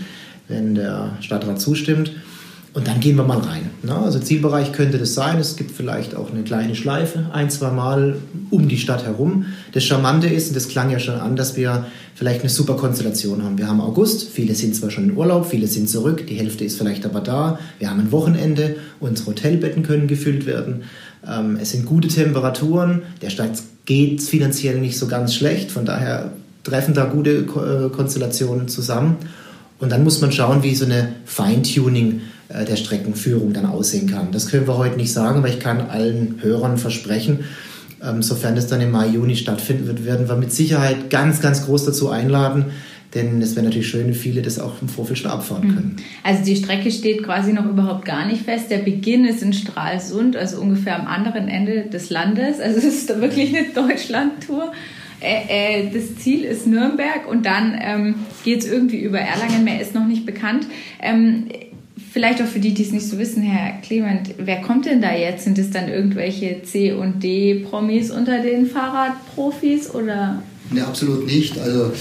wenn 0.51 0.75
der 0.75 1.17
Stadtrat 1.21 1.61
zustimmt. 1.61 2.13
Und 2.73 2.87
dann 2.87 3.01
gehen 3.01 3.17
wir 3.17 3.25
mal 3.25 3.39
rein. 3.39 3.71
Ne? 3.83 3.97
Also 3.97 4.21
Zielbereich 4.21 4.73
könnte 4.73 4.99
das 4.99 5.15
sein. 5.15 5.39
Es 5.39 5.57
gibt 5.57 5.73
vielleicht 5.73 6.15
auch 6.15 6.31
eine 6.31 6.45
kleine 6.45 6.77
Schleife, 6.77 7.27
ein, 7.33 7.51
zwei 7.51 7.71
Mal 7.71 8.17
um 8.51 8.69
die 8.69 8.79
Stadt 8.79 9.05
herum. 9.05 9.47
Das 9.73 9.83
Charmante 9.83 10.29
ist, 10.29 10.49
und 10.49 10.57
das 10.57 10.69
klang 10.69 10.91
ja 10.91 11.01
schon 11.01 11.17
an, 11.17 11.35
dass 11.35 11.57
wir 11.57 11.87
vielleicht 12.15 12.43
eine 12.43 12.49
super 12.49 12.75
Konstellation 12.75 13.43
haben. 13.43 13.59
Wir 13.59 13.67
haben 13.67 13.81
August, 13.81 14.29
viele 14.29 14.55
sind 14.55 14.77
zwar 14.77 14.91
schon 14.91 15.05
in 15.05 15.17
Urlaub, 15.17 15.47
viele 15.47 15.67
sind 15.67 15.89
zurück, 15.89 16.29
die 16.29 16.37
Hälfte 16.37 16.65
ist 16.65 16.79
vielleicht 16.79 17.05
aber 17.05 17.21
da. 17.21 17.59
Wir 17.81 17.91
haben 17.91 17.99
ein 17.99 18.13
Wochenende, 18.13 18.77
unsere 19.01 19.31
Hotelbetten 19.31 19.83
können 19.83 20.07
gefüllt 20.07 20.47
werden. 20.47 20.83
Ähm, 21.29 21.59
es 21.61 21.73
sind 21.73 21.87
gute 21.87 22.07
Temperaturen, 22.07 23.03
der 23.21 23.31
Stadt 23.31 23.51
geht 23.85 24.23
finanziell 24.23 24.79
nicht 24.79 24.97
so 24.97 25.09
ganz 25.09 25.35
schlecht, 25.35 25.73
von 25.73 25.85
daher 25.85 26.31
treffen 26.63 26.95
da 26.95 27.07
gute 27.07 27.39
äh, 27.39 27.89
Konstellationen 27.95 28.69
zusammen. 28.69 29.17
Und 29.81 29.91
dann 29.91 30.05
muss 30.05 30.21
man 30.21 30.31
schauen, 30.31 30.63
wie 30.63 30.75
so 30.75 30.85
eine 30.85 31.15
Feintuning 31.25 32.21
äh, 32.49 32.65
der 32.65 32.77
Streckenführung 32.77 33.53
dann 33.53 33.67
aussehen 33.67 34.09
kann. 34.09 34.31
Das 34.31 34.49
können 34.49 34.67
wir 34.67 34.77
heute 34.77 34.97
nicht 34.97 35.13
sagen, 35.13 35.43
weil 35.43 35.51
ich 35.51 35.61
kann 35.61 35.81
allen 35.81 36.39
Hörern 36.43 36.79
versprechen, 36.79 37.41
ähm, 38.03 38.23
sofern 38.23 38.57
es 38.57 38.67
dann 38.67 38.81
im 38.81 38.91
Mai, 38.91 39.09
Juni 39.09 39.37
stattfinden 39.37 39.87
wird, 39.87 40.05
werden 40.05 40.29
wir 40.29 40.37
mit 40.37 40.53
Sicherheit 40.53 41.11
ganz, 41.11 41.41
ganz 41.41 41.65
groß 41.67 41.87
dazu 41.87 42.11
einladen. 42.11 42.67
Denn 43.15 43.43
es 43.43 43.57
wäre 43.57 43.65
natürlich 43.65 43.89
schön, 43.89 44.07
wenn 44.07 44.15
viele 44.15 44.41
das 44.41 44.61
auch 44.61 44.81
im 44.81 44.89
Vorfeld 44.89 45.19
schon 45.19 45.33
abfahren 45.33 45.65
hm. 45.65 45.75
können. 45.75 45.97
Also 46.23 46.45
die 46.45 46.55
Strecke 46.55 46.93
steht 46.93 47.25
quasi 47.25 47.53
noch 47.53 47.67
überhaupt 47.67 48.05
gar 48.05 48.27
nicht 48.27 48.43
fest. 48.43 48.71
Der 48.71 48.79
Beginn 48.79 49.25
ist 49.25 49.43
in 49.43 49.53
Stralsund, 49.53 50.37
also 50.37 50.61
ungefähr 50.61 50.99
am 50.99 51.09
anderen 51.09 51.49
Ende 51.49 51.87
des 51.87 52.11
Landes. 52.11 52.61
Also 52.61 52.79
es 52.79 52.85
ist 52.85 53.21
wirklich 53.21 53.57
eine 53.57 53.69
Deutschlandtour. 53.75 54.73
Äh, 55.21 55.85
äh, 55.85 55.91
das 55.93 56.17
Ziel 56.23 56.45
ist 56.45 56.67
Nürnberg 56.67 57.29
und 57.29 57.45
dann 57.47 57.79
ähm, 57.81 58.15
geht 58.45 58.61
es 58.61 58.67
irgendwie 58.67 59.01
über 59.01 59.19
Erlangen. 59.19 59.65
Mehr 59.65 59.81
ist 59.81 59.95
noch 59.95 60.07
nicht 60.07 60.27
bekannt. 60.27 60.67
Ähm, 61.01 61.47
Vielleicht 62.13 62.43
auch 62.43 62.47
für 62.47 62.59
die, 62.59 62.75
die 62.75 62.83
es 62.83 62.91
nicht 62.91 63.07
so 63.07 63.19
wissen, 63.19 63.41
Herr 63.43 63.81
Clement, 63.83 64.35
wer 64.37 64.63
kommt 64.63 64.87
denn 64.87 65.01
da 65.01 65.15
jetzt? 65.15 65.45
Sind 65.45 65.59
es 65.59 65.71
dann 65.71 65.89
irgendwelche 65.89 66.61
C- 66.65 66.93
und 66.93 67.23
D-Promis 67.23 68.11
unter 68.11 68.43
den 68.43 68.67
Fahrradprofis 68.67 69.95
oder? 69.95 70.43
Ne, 70.73 70.85
absolut 70.85 71.27
nicht. 71.27 71.57
Also 71.59 71.93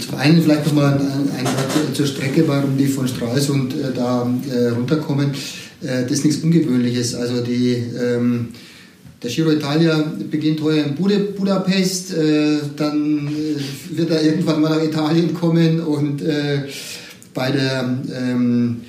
zum 0.00 0.18
einen 0.18 0.42
vielleicht 0.42 0.66
nochmal 0.66 0.94
ein, 0.94 1.30
ein 1.38 1.44
Wort 1.44 1.94
zur 1.94 2.06
Strecke, 2.06 2.46
warum 2.48 2.76
die 2.76 2.86
von 2.86 3.06
Stralsund 3.06 3.74
äh, 3.74 3.92
da 3.94 4.28
äh, 4.52 4.70
runterkommen. 4.70 5.30
Äh, 5.80 6.02
das 6.02 6.10
ist 6.12 6.24
nichts 6.24 6.42
Ungewöhnliches. 6.42 7.14
Also 7.14 7.40
die, 7.40 7.84
ähm, 8.00 8.48
der 9.22 9.30
Giro 9.30 9.50
Italia 9.50 10.12
beginnt 10.30 10.60
heuer 10.62 10.84
in 10.84 10.94
Bud 10.94 11.36
Budapest, 11.36 12.14
äh, 12.14 12.58
dann 12.76 13.28
äh, 13.28 13.96
wird 13.96 14.10
er 14.10 14.22
irgendwann 14.22 14.60
mal 14.60 14.70
nach 14.70 14.82
Italien 14.82 15.32
kommen 15.32 15.80
und 15.80 16.22
äh, 16.22 16.64
bei 17.34 17.50
der 17.50 17.98
ähm, 18.14 18.82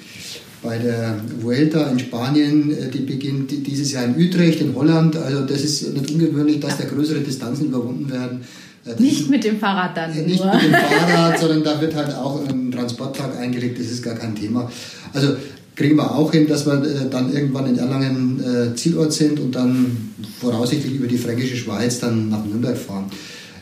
bei 0.64 0.78
der 0.78 1.18
Vuelta 1.42 1.90
in 1.90 2.00
Spanien, 2.00 2.72
äh, 2.72 2.90
die 2.90 3.00
beginnt 3.00 3.52
dieses 3.52 3.92
Jahr 3.92 4.06
in 4.06 4.16
Utrecht, 4.16 4.62
in 4.62 4.74
Holland. 4.74 5.16
Also 5.18 5.42
das 5.42 5.62
ist 5.62 5.94
nicht 5.94 6.12
ungewöhnlich, 6.12 6.60
dass 6.62 6.78
da 6.78 6.86
größere 6.86 7.20
Distanzen 7.20 7.68
überwunden 7.68 8.10
werden. 8.10 8.42
Äh, 8.86 8.92
das 8.92 9.00
nicht 9.00 9.30
mit 9.30 9.44
dem 9.44 9.60
Fahrrad 9.60 9.96
dann. 9.96 10.12
Nicht 10.26 10.44
nur. 10.44 10.54
mit 10.54 10.64
dem 10.64 10.72
Fahrrad, 10.72 11.38
sondern 11.40 11.64
da 11.64 11.82
wird 11.82 11.94
halt 11.94 12.16
auch 12.16 12.48
ein 12.48 12.72
Transporttag 12.72 13.38
eingelegt, 13.38 13.78
das 13.78 13.88
ist 13.88 14.02
gar 14.02 14.16
kein 14.16 14.36
Thema. 14.36 14.72
Also 15.12 15.36
kriegen 15.76 15.98
wir 15.98 16.16
auch 16.16 16.32
hin, 16.32 16.48
dass 16.48 16.66
wir 16.66 16.82
äh, 16.82 17.10
dann 17.10 17.34
irgendwann 17.34 17.68
in 17.68 17.78
Erlangen 17.78 18.74
Zielort 18.76 19.12
sind 19.12 19.40
und 19.40 19.54
dann 19.54 20.13
voraussichtlich 20.44 20.96
über 20.96 21.08
die 21.08 21.18
Fränkische 21.18 21.56
Schweiz 21.56 22.00
dann 22.00 22.30
nach 22.30 22.46
Nürnberg 22.46 22.78
fahren. 22.78 23.06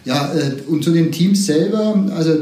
Ja, 0.04 0.32
und 0.68 0.84
zu 0.84 0.92
den 0.92 1.12
Teams 1.12 1.46
selber, 1.46 2.10
also 2.16 2.34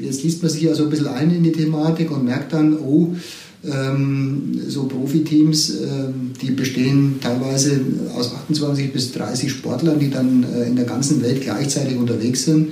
jetzt 0.00 0.22
liest 0.22 0.42
man 0.42 0.52
sich 0.52 0.62
ja 0.62 0.74
so 0.74 0.84
ein 0.84 0.90
bisschen 0.90 1.08
ein 1.08 1.34
in 1.34 1.42
die 1.42 1.52
Thematik 1.52 2.10
und 2.10 2.24
merkt 2.24 2.52
dann, 2.52 2.76
oh, 2.78 3.14
ähm, 3.64 4.58
so 4.68 4.84
Profiteams, 4.84 5.70
ähm, 5.70 6.32
die 6.40 6.50
bestehen 6.52 7.16
teilweise 7.20 7.80
aus 8.16 8.34
28 8.34 8.92
bis 8.92 9.12
30 9.12 9.50
Sportlern, 9.50 9.98
die 9.98 10.10
dann 10.10 10.44
äh, 10.44 10.66
in 10.66 10.76
der 10.76 10.86
ganzen 10.86 11.22
Welt 11.22 11.42
gleichzeitig 11.42 11.98
unterwegs 11.98 12.44
sind. 12.44 12.68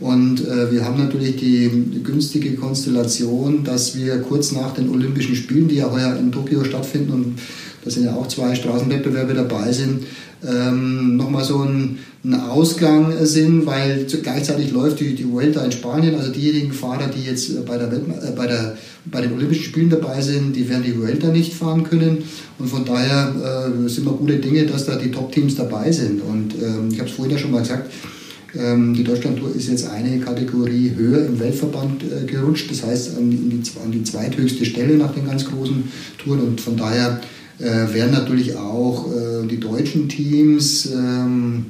Und 0.00 0.46
äh, 0.48 0.72
wir 0.72 0.84
haben 0.84 0.98
natürlich 0.98 1.36
die 1.36 1.70
günstige 2.02 2.54
Konstellation, 2.54 3.62
dass 3.62 3.96
wir 3.96 4.18
kurz 4.18 4.52
nach 4.52 4.74
den 4.74 4.88
Olympischen 4.88 5.36
Spielen, 5.36 5.68
die 5.68 5.76
ja 5.76 5.92
heuer 5.92 6.16
in 6.16 6.32
Tokio 6.32 6.64
stattfinden 6.64 7.12
und 7.12 7.34
da 7.84 7.90
sind 7.90 8.04
ja 8.04 8.14
auch 8.14 8.28
zwei 8.28 8.54
Straßenwettbewerbe 8.54 9.34
dabei 9.34 9.72
sind, 9.72 10.04
ähm, 10.46 11.16
nochmal 11.16 11.44
so 11.44 11.62
ein, 11.62 11.98
ein 12.24 12.34
Ausgang 12.34 13.12
sind, 13.24 13.66
weil 13.66 14.06
gleichzeitig 14.22 14.72
läuft 14.72 15.00
die, 15.00 15.14
die 15.14 15.30
Vuelta 15.30 15.64
in 15.64 15.72
Spanien. 15.72 16.16
Also 16.16 16.32
diejenigen 16.32 16.72
Fahrer, 16.72 17.08
die 17.08 17.24
jetzt 17.24 17.50
äh, 17.50 17.60
bei, 17.66 17.78
der 17.78 17.92
äh, 17.92 18.32
bei, 18.34 18.46
der, 18.46 18.76
bei 19.04 19.20
den 19.20 19.32
Olympischen 19.32 19.64
Spielen 19.64 19.90
dabei 19.90 20.20
sind, 20.20 20.54
die 20.54 20.68
werden 20.68 20.82
die 20.84 20.98
Vuelta 20.98 21.28
nicht 21.28 21.54
fahren 21.54 21.84
können. 21.84 22.24
Und 22.58 22.68
von 22.68 22.84
daher 22.84 23.68
äh, 23.84 23.88
sind 23.88 24.04
wir 24.04 24.12
gute 24.12 24.36
Dinge, 24.36 24.66
dass 24.66 24.86
da 24.86 24.96
die 24.96 25.10
Top-Teams 25.10 25.56
dabei 25.56 25.92
sind. 25.92 26.20
Und 26.22 26.54
ähm, 26.54 26.88
ich 26.90 26.98
habe 26.98 27.08
es 27.08 27.14
vorhin 27.14 27.34
ja 27.34 27.38
schon 27.38 27.52
mal 27.52 27.62
gesagt, 27.62 27.90
ähm, 28.58 28.94
die 28.94 29.04
Deutschlandtour 29.04 29.54
ist 29.54 29.68
jetzt 29.68 29.88
eine 29.88 30.18
Kategorie 30.18 30.92
höher 30.96 31.24
im 31.26 31.38
Weltverband 31.38 32.02
äh, 32.02 32.26
gerutscht. 32.26 32.70
Das 32.70 32.82
heißt 32.84 33.16
an 33.16 33.92
die 33.92 34.02
zweithöchste 34.02 34.64
Stelle 34.64 34.96
nach 34.96 35.14
den 35.14 35.26
ganz 35.26 35.44
großen 35.44 35.84
Touren. 36.18 36.40
Und 36.40 36.60
von 36.60 36.76
daher 36.76 37.20
äh, 37.62 37.94
werden 37.94 38.12
natürlich 38.12 38.56
auch 38.56 39.06
äh, 39.06 39.46
die 39.46 39.60
deutschen 39.60 40.08
Teams, 40.08 40.86
ähm, 40.86 41.66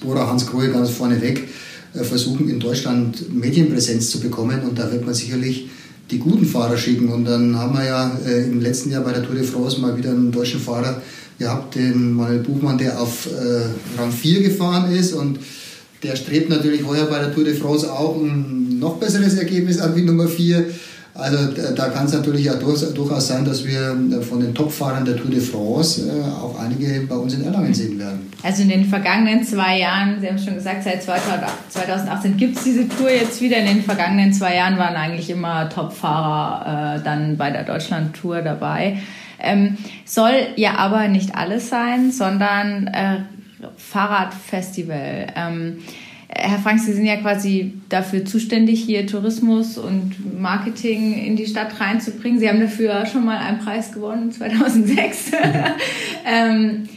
Bora 0.00 0.28
Hans 0.28 0.46
Krohe 0.46 0.70
ganz 0.70 0.90
vorneweg, 0.90 1.48
äh, 1.94 2.04
versuchen 2.04 2.48
in 2.48 2.60
Deutschland 2.60 3.34
Medienpräsenz 3.34 4.10
zu 4.10 4.20
bekommen 4.20 4.60
und 4.68 4.78
da 4.78 4.92
wird 4.92 5.04
man 5.04 5.14
sicherlich 5.14 5.68
die 6.10 6.18
guten 6.18 6.46
Fahrer 6.46 6.76
schicken. 6.76 7.08
Und 7.08 7.24
dann 7.24 7.56
haben 7.56 7.76
wir 7.76 7.84
ja 7.84 8.18
äh, 8.26 8.44
im 8.44 8.60
letzten 8.60 8.90
Jahr 8.90 9.02
bei 9.02 9.12
der 9.12 9.24
Tour 9.24 9.34
de 9.34 9.44
France 9.44 9.80
mal 9.80 9.96
wieder 9.96 10.10
einen 10.10 10.30
deutschen 10.30 10.60
Fahrer 10.60 11.00
gehabt, 11.38 11.74
den 11.74 12.12
Manuel 12.12 12.40
Buchmann, 12.40 12.78
der 12.78 13.00
auf 13.00 13.26
äh, 13.26 13.98
Rang 14.00 14.12
4 14.12 14.42
gefahren 14.42 14.92
ist 14.92 15.12
und 15.12 15.38
der 16.02 16.14
strebt 16.14 16.50
natürlich 16.50 16.84
heuer 16.84 17.06
bei 17.06 17.18
der 17.18 17.34
Tour 17.34 17.44
de 17.44 17.54
France 17.54 17.90
auch 17.90 18.16
ein 18.16 18.78
noch 18.78 18.98
besseres 18.98 19.34
Ergebnis 19.34 19.80
an 19.80 19.96
wie 19.96 20.02
Nummer 20.02 20.28
4. 20.28 20.66
Also 21.18 21.72
da 21.74 21.88
kann 21.88 22.06
es 22.06 22.12
natürlich 22.12 22.44
ja 22.44 22.54
durchaus 22.54 23.28
sein, 23.28 23.44
dass 23.44 23.64
wir 23.64 23.96
äh, 24.12 24.22
von 24.22 24.40
den 24.40 24.54
Topfahrern 24.54 25.04
der 25.04 25.16
Tour 25.16 25.30
de 25.30 25.40
France 25.40 26.02
äh, 26.02 26.22
auch 26.22 26.58
einige 26.58 27.06
bei 27.06 27.14
uns 27.14 27.34
in 27.34 27.44
Erlangen 27.44 27.72
sehen 27.72 27.98
werden. 27.98 28.30
Also 28.42 28.62
in 28.62 28.68
den 28.68 28.84
vergangenen 28.84 29.44
zwei 29.44 29.78
Jahren, 29.78 30.20
Sie 30.20 30.28
haben 30.28 30.38
schon 30.38 30.54
gesagt, 30.54 30.84
seit 30.84 31.02
2018 31.02 32.36
gibt 32.36 32.58
es 32.58 32.64
diese 32.64 32.88
Tour 32.88 33.10
jetzt 33.10 33.40
wieder. 33.40 33.56
In 33.58 33.66
den 33.66 33.82
vergangenen 33.82 34.32
zwei 34.32 34.56
Jahren 34.56 34.78
waren 34.78 34.94
eigentlich 34.94 35.30
immer 35.30 35.68
Topfahrer 35.68 36.96
äh, 36.96 37.02
dann 37.02 37.36
bei 37.36 37.50
der 37.50 37.64
Deutschland-Tour 37.64 38.42
dabei. 38.42 38.98
Ähm, 39.38 39.76
soll 40.04 40.32
ja 40.56 40.76
aber 40.76 41.08
nicht 41.08 41.34
alles 41.34 41.68
sein, 41.68 42.10
sondern 42.10 42.88
äh, 42.88 43.20
Fahrradfestival. 43.76 45.28
Ähm, 45.34 45.78
Herr 46.28 46.58
Frank, 46.58 46.80
Sie 46.80 46.92
sind 46.92 47.06
ja 47.06 47.16
quasi 47.16 47.74
dafür 47.88 48.24
zuständig, 48.24 48.82
hier 48.82 49.06
Tourismus 49.06 49.78
und 49.78 50.40
Marketing 50.40 51.14
in 51.24 51.36
die 51.36 51.46
Stadt 51.46 51.80
reinzubringen. 51.80 52.40
Sie 52.40 52.48
haben 52.48 52.60
dafür 52.60 53.06
schon 53.06 53.24
mal 53.24 53.38
einen 53.38 53.58
Preis 53.58 53.92
gewonnen, 53.92 54.32
2006. 54.32 55.32
ähm, 56.24 56.88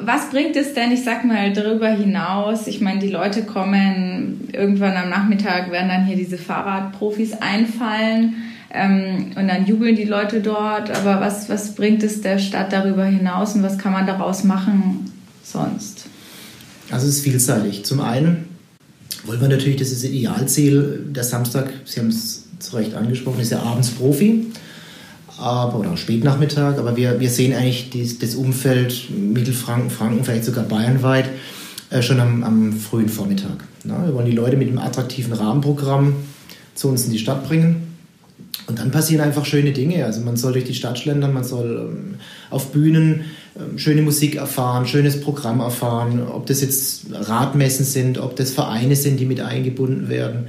was 0.00 0.30
bringt 0.30 0.56
es 0.56 0.74
denn, 0.74 0.92
ich 0.92 1.04
sag 1.04 1.24
mal, 1.24 1.52
darüber 1.52 1.88
hinaus? 1.88 2.66
Ich 2.66 2.80
meine, 2.80 3.00
die 3.00 3.08
Leute 3.08 3.44
kommen 3.44 4.48
irgendwann 4.52 4.96
am 4.96 5.08
Nachmittag, 5.08 5.70
werden 5.70 5.88
dann 5.88 6.06
hier 6.06 6.16
diese 6.16 6.36
Fahrradprofis 6.36 7.32
einfallen 7.34 8.34
ähm, 8.70 9.32
und 9.36 9.48
dann 9.48 9.66
jubeln 9.66 9.96
die 9.96 10.04
Leute 10.04 10.40
dort. 10.40 10.90
Aber 10.90 11.20
was, 11.20 11.48
was 11.48 11.74
bringt 11.74 12.02
es 12.02 12.20
der 12.20 12.38
Stadt 12.38 12.72
darüber 12.72 13.04
hinaus 13.04 13.54
und 13.54 13.62
was 13.62 13.78
kann 13.78 13.92
man 13.92 14.06
daraus 14.06 14.44
machen 14.44 15.12
sonst? 15.42 16.06
Also 16.90 17.06
es 17.08 17.16
ist 17.16 17.24
vielseitig. 17.24 17.84
Zum 17.86 18.00
einen 18.00 18.53
wollen 19.26 19.40
wir 19.40 19.48
natürlich, 19.48 19.76
das 19.76 19.90
ist 19.90 20.04
das 20.04 20.10
Idealziel, 20.10 21.06
der 21.10 21.24
Samstag, 21.24 21.70
Sie 21.84 22.00
haben 22.00 22.08
es 22.08 22.44
zu 22.58 22.76
Recht 22.76 22.94
angesprochen, 22.94 23.40
ist 23.40 23.52
ja 23.52 23.62
abends 23.62 23.90
Profi 23.90 24.46
aber, 25.38 25.80
oder 25.80 25.96
Spätnachmittag, 25.96 26.78
aber 26.78 26.96
wir, 26.96 27.20
wir 27.20 27.30
sehen 27.30 27.54
eigentlich 27.54 27.90
dies, 27.90 28.18
das 28.18 28.34
Umfeld 28.34 29.10
Mittelfranken, 29.10 29.90
Franken, 29.90 30.24
vielleicht 30.24 30.44
sogar 30.44 30.64
bayernweit 30.64 31.28
äh, 31.90 32.02
schon 32.02 32.20
am, 32.20 32.44
am, 32.44 32.72
frühen 32.72 33.08
Vormittag. 33.08 33.64
Na, 33.84 34.06
wir 34.06 34.14
wollen 34.14 34.26
die 34.26 34.32
Leute 34.32 34.56
mit 34.56 34.68
einem 34.68 34.78
attraktiven 34.78 35.32
Rahmenprogramm 35.32 36.14
zu 36.74 36.88
uns 36.88 37.04
in 37.04 37.12
die 37.12 37.18
Stadt 37.18 37.46
bringen. 37.46 37.94
Und 38.66 38.78
dann 38.78 38.90
passieren 38.90 39.22
einfach 39.22 39.44
schöne 39.44 39.72
Dinge. 39.72 40.04
Also 40.04 40.20
man 40.22 40.36
soll 40.36 40.52
durch 40.52 40.64
die 40.64 40.74
Stadt 40.74 40.98
schlendern, 40.98 41.34
man 41.34 41.44
soll 41.44 41.90
ähm, 41.90 42.14
auf 42.50 42.72
Bühnen 42.72 43.24
schöne 43.76 44.02
Musik 44.02 44.36
erfahren, 44.36 44.86
schönes 44.86 45.20
Programm 45.20 45.60
erfahren, 45.60 46.22
ob 46.26 46.46
das 46.46 46.60
jetzt 46.60 47.06
Radmessen 47.12 47.84
sind, 47.84 48.18
ob 48.18 48.36
das 48.36 48.50
Vereine 48.50 48.96
sind, 48.96 49.20
die 49.20 49.26
mit 49.26 49.40
eingebunden 49.40 50.08
werden. 50.08 50.48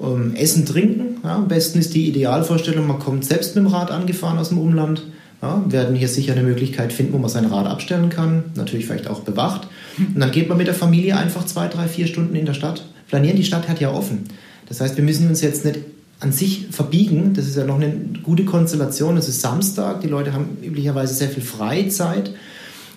Ähm, 0.00 0.34
Essen, 0.34 0.66
Trinken. 0.66 1.18
Ja, 1.22 1.36
am 1.36 1.48
besten 1.48 1.78
ist 1.78 1.94
die 1.94 2.08
Idealvorstellung, 2.08 2.86
man 2.86 2.98
kommt 2.98 3.24
selbst 3.24 3.54
mit 3.54 3.64
dem 3.64 3.72
Rad 3.72 3.90
angefahren 3.90 4.38
aus 4.38 4.48
dem 4.48 4.58
Umland. 4.58 5.02
Ja, 5.42 5.64
werden 5.68 5.96
hier 5.96 6.08
sicher 6.08 6.32
eine 6.32 6.42
Möglichkeit 6.42 6.92
finden, 6.92 7.14
wo 7.14 7.18
man 7.18 7.30
sein 7.30 7.46
Rad 7.46 7.66
abstellen 7.66 8.10
kann. 8.10 8.44
Natürlich 8.56 8.84
vielleicht 8.86 9.08
auch 9.08 9.20
bewacht. 9.20 9.68
Und 9.96 10.20
dann 10.20 10.30
geht 10.32 10.50
man 10.50 10.58
mit 10.58 10.66
der 10.66 10.74
Familie 10.74 11.16
einfach 11.16 11.46
zwei, 11.46 11.66
drei, 11.68 11.88
vier 11.88 12.06
Stunden 12.06 12.34
in 12.34 12.44
der 12.44 12.52
Stadt. 12.52 12.84
Planieren, 13.08 13.36
die 13.36 13.44
Stadt 13.44 13.66
hat 13.66 13.80
ja 13.80 13.90
offen. 13.90 14.24
Das 14.68 14.82
heißt, 14.82 14.96
wir 14.98 15.04
müssen 15.04 15.28
uns 15.28 15.40
jetzt 15.40 15.64
nicht 15.64 15.78
an 16.20 16.32
sich 16.32 16.66
verbiegen. 16.70 17.32
Das 17.34 17.46
ist 17.46 17.56
ja 17.56 17.64
noch 17.64 17.76
eine 17.76 17.92
gute 18.22 18.44
Konstellation. 18.44 19.16
Es 19.16 19.28
ist 19.28 19.40
Samstag, 19.40 20.02
die 20.02 20.06
Leute 20.06 20.32
haben 20.32 20.58
üblicherweise 20.62 21.14
sehr 21.14 21.30
viel 21.30 21.42
Freizeit. 21.42 22.32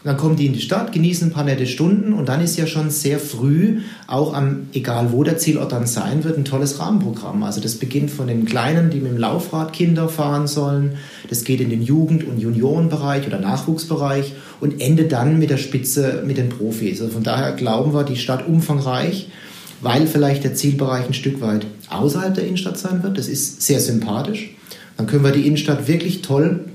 dann 0.03 0.17
kommen 0.17 0.35
die 0.35 0.47
in 0.47 0.51
die 0.51 0.59
Stadt, 0.59 0.91
genießen 0.91 1.29
ein 1.29 1.31
paar 1.31 1.45
nette 1.45 1.65
Stunden 1.65 2.11
und 2.11 2.27
dann 2.27 2.41
ist 2.41 2.57
ja 2.57 2.67
schon 2.67 2.89
sehr 2.89 3.19
früh, 3.19 3.79
auch 4.05 4.33
am, 4.33 4.67
egal 4.73 5.13
wo 5.13 5.23
der 5.23 5.37
Zielort 5.37 5.71
dann 5.71 5.87
sein 5.87 6.25
wird, 6.25 6.37
ein 6.37 6.43
tolles 6.43 6.77
Rahmenprogramm. 6.79 7.41
Also 7.43 7.61
das 7.61 7.75
beginnt 7.75 8.11
von 8.11 8.27
den 8.27 8.43
Kleinen, 8.43 8.89
die 8.89 8.99
mit 8.99 9.13
dem 9.13 9.17
Laufrad 9.17 9.71
Kinder 9.71 10.09
fahren 10.09 10.47
sollen. 10.47 10.97
Das 11.29 11.45
geht 11.45 11.61
in 11.61 11.69
den 11.69 11.81
Jugend- 11.81 12.27
und 12.27 12.37
Juniorenbereich 12.37 13.25
oder 13.25 13.39
Nachwuchsbereich 13.39 14.33
und 14.59 14.81
endet 14.81 15.13
dann 15.13 15.39
mit 15.39 15.49
der 15.49 15.55
Spitze 15.55 16.21
mit 16.27 16.35
den 16.35 16.49
Profis. 16.49 16.99
Also 16.99 17.13
von 17.13 17.23
daher 17.23 17.53
glauben 17.53 17.93
wir, 17.93 18.03
die 18.03 18.17
Stadt 18.17 18.45
umfangreich 18.45 19.29
weil 19.83 20.07
vielleicht 20.07 20.45
der 20.45 20.55
Zielbereich 20.55 21.05
ein 21.05 21.13
Stück 21.13 21.41
weit 21.41 21.67
außerhalb 21.93 22.33
der 22.33 22.45
Innenstadt 22.45 22.77
sein 22.77 23.03
wird. 23.03 23.17
Das 23.17 23.27
ist 23.27 23.61
sehr 23.61 23.79
sympathisch. 23.79 24.51
Dann 24.97 25.07
können 25.07 25.23
wir 25.23 25.31
die 25.31 25.47
Innenstadt 25.47 25.87
wirklich 25.87 26.21
toll 26.21 26.65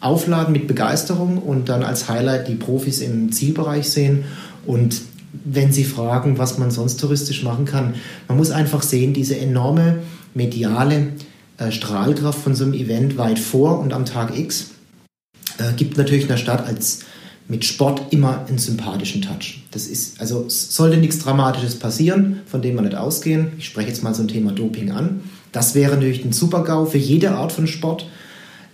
aufladen 0.00 0.52
mit 0.52 0.66
Begeisterung 0.66 1.38
und 1.38 1.68
dann 1.68 1.82
als 1.82 2.08
Highlight 2.08 2.48
die 2.48 2.54
Profis 2.54 3.00
im 3.00 3.32
Zielbereich 3.32 3.90
sehen. 3.90 4.24
Und 4.66 5.00
wenn 5.44 5.72
Sie 5.72 5.84
fragen, 5.84 6.38
was 6.38 6.58
man 6.58 6.70
sonst 6.70 6.98
touristisch 6.98 7.42
machen 7.42 7.64
kann, 7.64 7.94
man 8.28 8.36
muss 8.36 8.50
einfach 8.50 8.82
sehen, 8.82 9.12
diese 9.12 9.36
enorme 9.38 9.98
mediale 10.34 11.08
äh, 11.58 11.70
Strahlkraft 11.70 12.38
von 12.38 12.54
so 12.54 12.64
einem 12.64 12.74
Event 12.74 13.16
weit 13.16 13.38
vor 13.38 13.80
und 13.80 13.92
am 13.92 14.04
Tag 14.04 14.36
X 14.38 14.70
äh, 15.58 15.72
gibt 15.76 15.96
natürlich 15.96 16.26
einer 16.26 16.38
Stadt 16.38 16.66
als 16.66 17.00
mit 17.48 17.64
Sport 17.64 18.12
immer 18.12 18.44
einen 18.48 18.58
sympathischen 18.58 19.22
Touch. 19.22 19.60
Das 19.70 19.86
ist, 19.86 20.20
also 20.20 20.46
sollte 20.48 20.96
nichts 20.96 21.18
Dramatisches 21.20 21.78
passieren, 21.78 22.40
von 22.46 22.62
dem 22.62 22.74
wir 22.74 22.82
nicht 22.82 22.96
ausgehen. 22.96 23.52
Ich 23.58 23.66
spreche 23.66 23.88
jetzt 23.88 24.02
mal 24.02 24.14
so 24.14 24.22
ein 24.22 24.28
Thema 24.28 24.52
Doping 24.52 24.90
an. 24.90 25.20
Das 25.52 25.74
wäre 25.74 25.94
natürlich 25.94 26.24
ein 26.24 26.32
Super-GAU 26.32 26.86
für 26.86 26.98
jede 26.98 27.32
Art 27.32 27.52
von 27.52 27.66
Sport. 27.66 28.06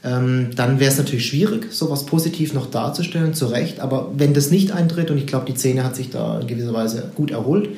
Ähm, 0.05 0.51
dann 0.57 0.81
wäre 0.81 0.91
es 0.91 0.99
natürlich 0.99 1.27
schwierig, 1.27 1.73
sowas 1.73 2.07
positiv 2.07 2.55
noch 2.55 2.71
darzustellen, 2.71 3.35
zu 3.35 3.47
Recht. 3.47 3.81
Aber 3.81 4.11
wenn 4.17 4.35
das 4.35 4.51
nicht 4.51 4.73
eintritt, 4.73 5.11
und 5.11 5.19
ich 5.19 5.27
glaube, 5.27 5.51
die 5.51 5.57
Szene 5.57 5.85
hat 5.85 5.95
sich 5.95 6.11
da 6.11 6.41
in 6.41 6.47
gewisser 6.47 6.73
Weise 6.73 7.13
gut 7.15 7.31
erholt, 7.31 7.69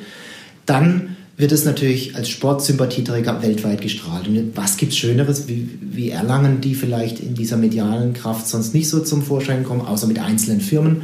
dann 0.65 1.17
wird 1.37 1.51
es 1.51 1.65
natürlich 1.65 2.15
als 2.15 2.29
Sportsympathieträger 2.29 3.41
weltweit 3.41 3.81
gestrahlt. 3.81 4.27
Und 4.27 4.51
was 4.55 4.77
gibt 4.77 4.93
es 4.93 4.97
Schöneres 4.97 5.47
wie, 5.47 5.67
wie 5.81 6.09
Erlangen, 6.09 6.61
die 6.61 6.75
vielleicht 6.75 7.19
in 7.19 7.35
dieser 7.35 7.57
medialen 7.57 8.13
Kraft 8.13 8.47
sonst 8.47 8.73
nicht 8.73 8.89
so 8.89 9.01
zum 9.01 9.21
Vorschein 9.21 9.63
kommen, 9.63 9.81
außer 9.81 10.07
mit 10.07 10.19
einzelnen 10.19 10.61
Firmen? 10.61 11.03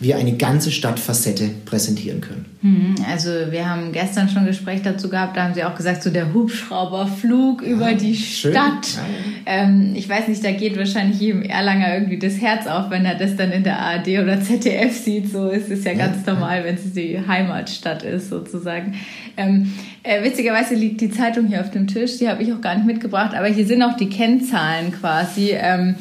Wir 0.00 0.16
eine 0.16 0.36
ganze 0.36 0.70
Stadtfacette 0.70 1.50
präsentieren 1.64 2.20
können. 2.20 2.46
Hm, 2.60 2.94
also 3.10 3.30
wir 3.50 3.68
haben 3.68 3.92
gestern 3.92 4.28
schon 4.28 4.38
ein 4.38 4.46
Gespräch 4.46 4.80
dazu 4.82 5.08
gehabt, 5.08 5.36
da 5.36 5.44
haben 5.44 5.54
Sie 5.54 5.62
auch 5.64 5.74
gesagt, 5.74 6.02
so 6.02 6.10
der 6.10 6.32
Hubschrauberflug 6.32 7.60
über 7.62 7.86
ah, 7.86 7.92
die. 7.92 8.14
Stadt. 8.14 8.98
Ähm, 9.44 9.92
ich 9.94 10.08
weiß 10.08 10.28
nicht, 10.28 10.42
da 10.42 10.52
geht 10.52 10.78
wahrscheinlich 10.78 11.20
jedem 11.20 11.42
Erlanger 11.42 11.94
irgendwie 11.94 12.18
das 12.18 12.40
Herz 12.40 12.66
auf, 12.66 12.90
wenn 12.90 13.04
er 13.04 13.16
das 13.16 13.36
dann 13.36 13.52
in 13.52 13.64
der 13.64 13.78
ARD 13.78 14.08
oder 14.22 14.40
ZDF 14.40 14.96
sieht. 14.96 15.30
So 15.30 15.50
ist 15.50 15.70
es 15.70 15.84
ja, 15.84 15.92
ja 15.92 16.06
ganz 16.06 16.24
normal, 16.26 16.64
wenn 16.64 16.76
es 16.76 16.92
die 16.92 17.18
Heimatstadt 17.26 18.02
ist 18.02 18.30
sozusagen. 18.30 18.94
Ähm, 19.36 19.72
äh, 20.02 20.24
witzigerweise 20.24 20.74
liegt 20.74 21.00
die 21.00 21.10
Zeitung 21.10 21.46
hier 21.48 21.60
auf 21.60 21.70
dem 21.70 21.86
Tisch, 21.86 22.18
die 22.18 22.28
habe 22.28 22.42
ich 22.42 22.52
auch 22.52 22.60
gar 22.60 22.74
nicht 22.76 22.86
mitgebracht, 22.86 23.34
aber 23.34 23.48
hier 23.48 23.66
sind 23.66 23.82
auch 23.82 23.96
die 23.96 24.08
Kennzahlen 24.08 24.92
quasi. 24.92 25.50
Ähm, 25.52 25.96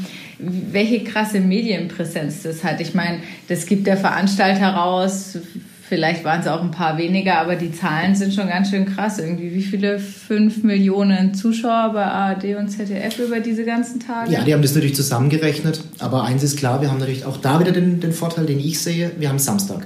welche 0.71 1.03
krasse 1.03 1.39
Medienpräsenz 1.39 2.43
das 2.43 2.63
hat. 2.63 2.81
Ich 2.81 2.93
meine, 2.93 3.19
das 3.47 3.65
gibt 3.65 3.87
der 3.87 3.97
Veranstalter 3.97 4.69
raus. 4.69 5.37
Vielleicht 5.87 6.23
waren 6.23 6.41
es 6.41 6.47
auch 6.47 6.61
ein 6.61 6.71
paar 6.71 6.97
weniger, 6.97 7.37
aber 7.37 7.55
die 7.55 7.71
Zahlen 7.71 8.15
sind 8.15 8.33
schon 8.33 8.47
ganz 8.47 8.69
schön 8.69 8.85
krass. 8.85 9.19
Irgendwie 9.19 9.53
wie 9.53 9.61
viele? 9.61 9.99
Fünf 9.99 10.63
Millionen 10.63 11.33
Zuschauer 11.33 11.91
bei 11.93 12.03
ARD 12.03 12.55
und 12.55 12.69
ZDF 12.69 13.19
über 13.19 13.39
diese 13.39 13.63
ganzen 13.63 13.99
Tage? 13.99 14.31
Ja, 14.31 14.43
die 14.43 14.53
haben 14.53 14.61
das 14.61 14.73
natürlich 14.73 14.95
zusammengerechnet. 14.95 15.81
Aber 15.99 16.23
eins 16.23 16.41
ist 16.41 16.57
klar, 16.57 16.81
wir 16.81 16.89
haben 16.89 16.99
natürlich 16.99 17.25
auch 17.25 17.37
da 17.37 17.59
wieder 17.59 17.71
den, 17.71 17.99
den 17.99 18.11
Vorteil, 18.13 18.45
den 18.45 18.59
ich 18.59 18.79
sehe. 18.79 19.11
Wir 19.19 19.29
haben 19.29 19.39
Samstag 19.39 19.85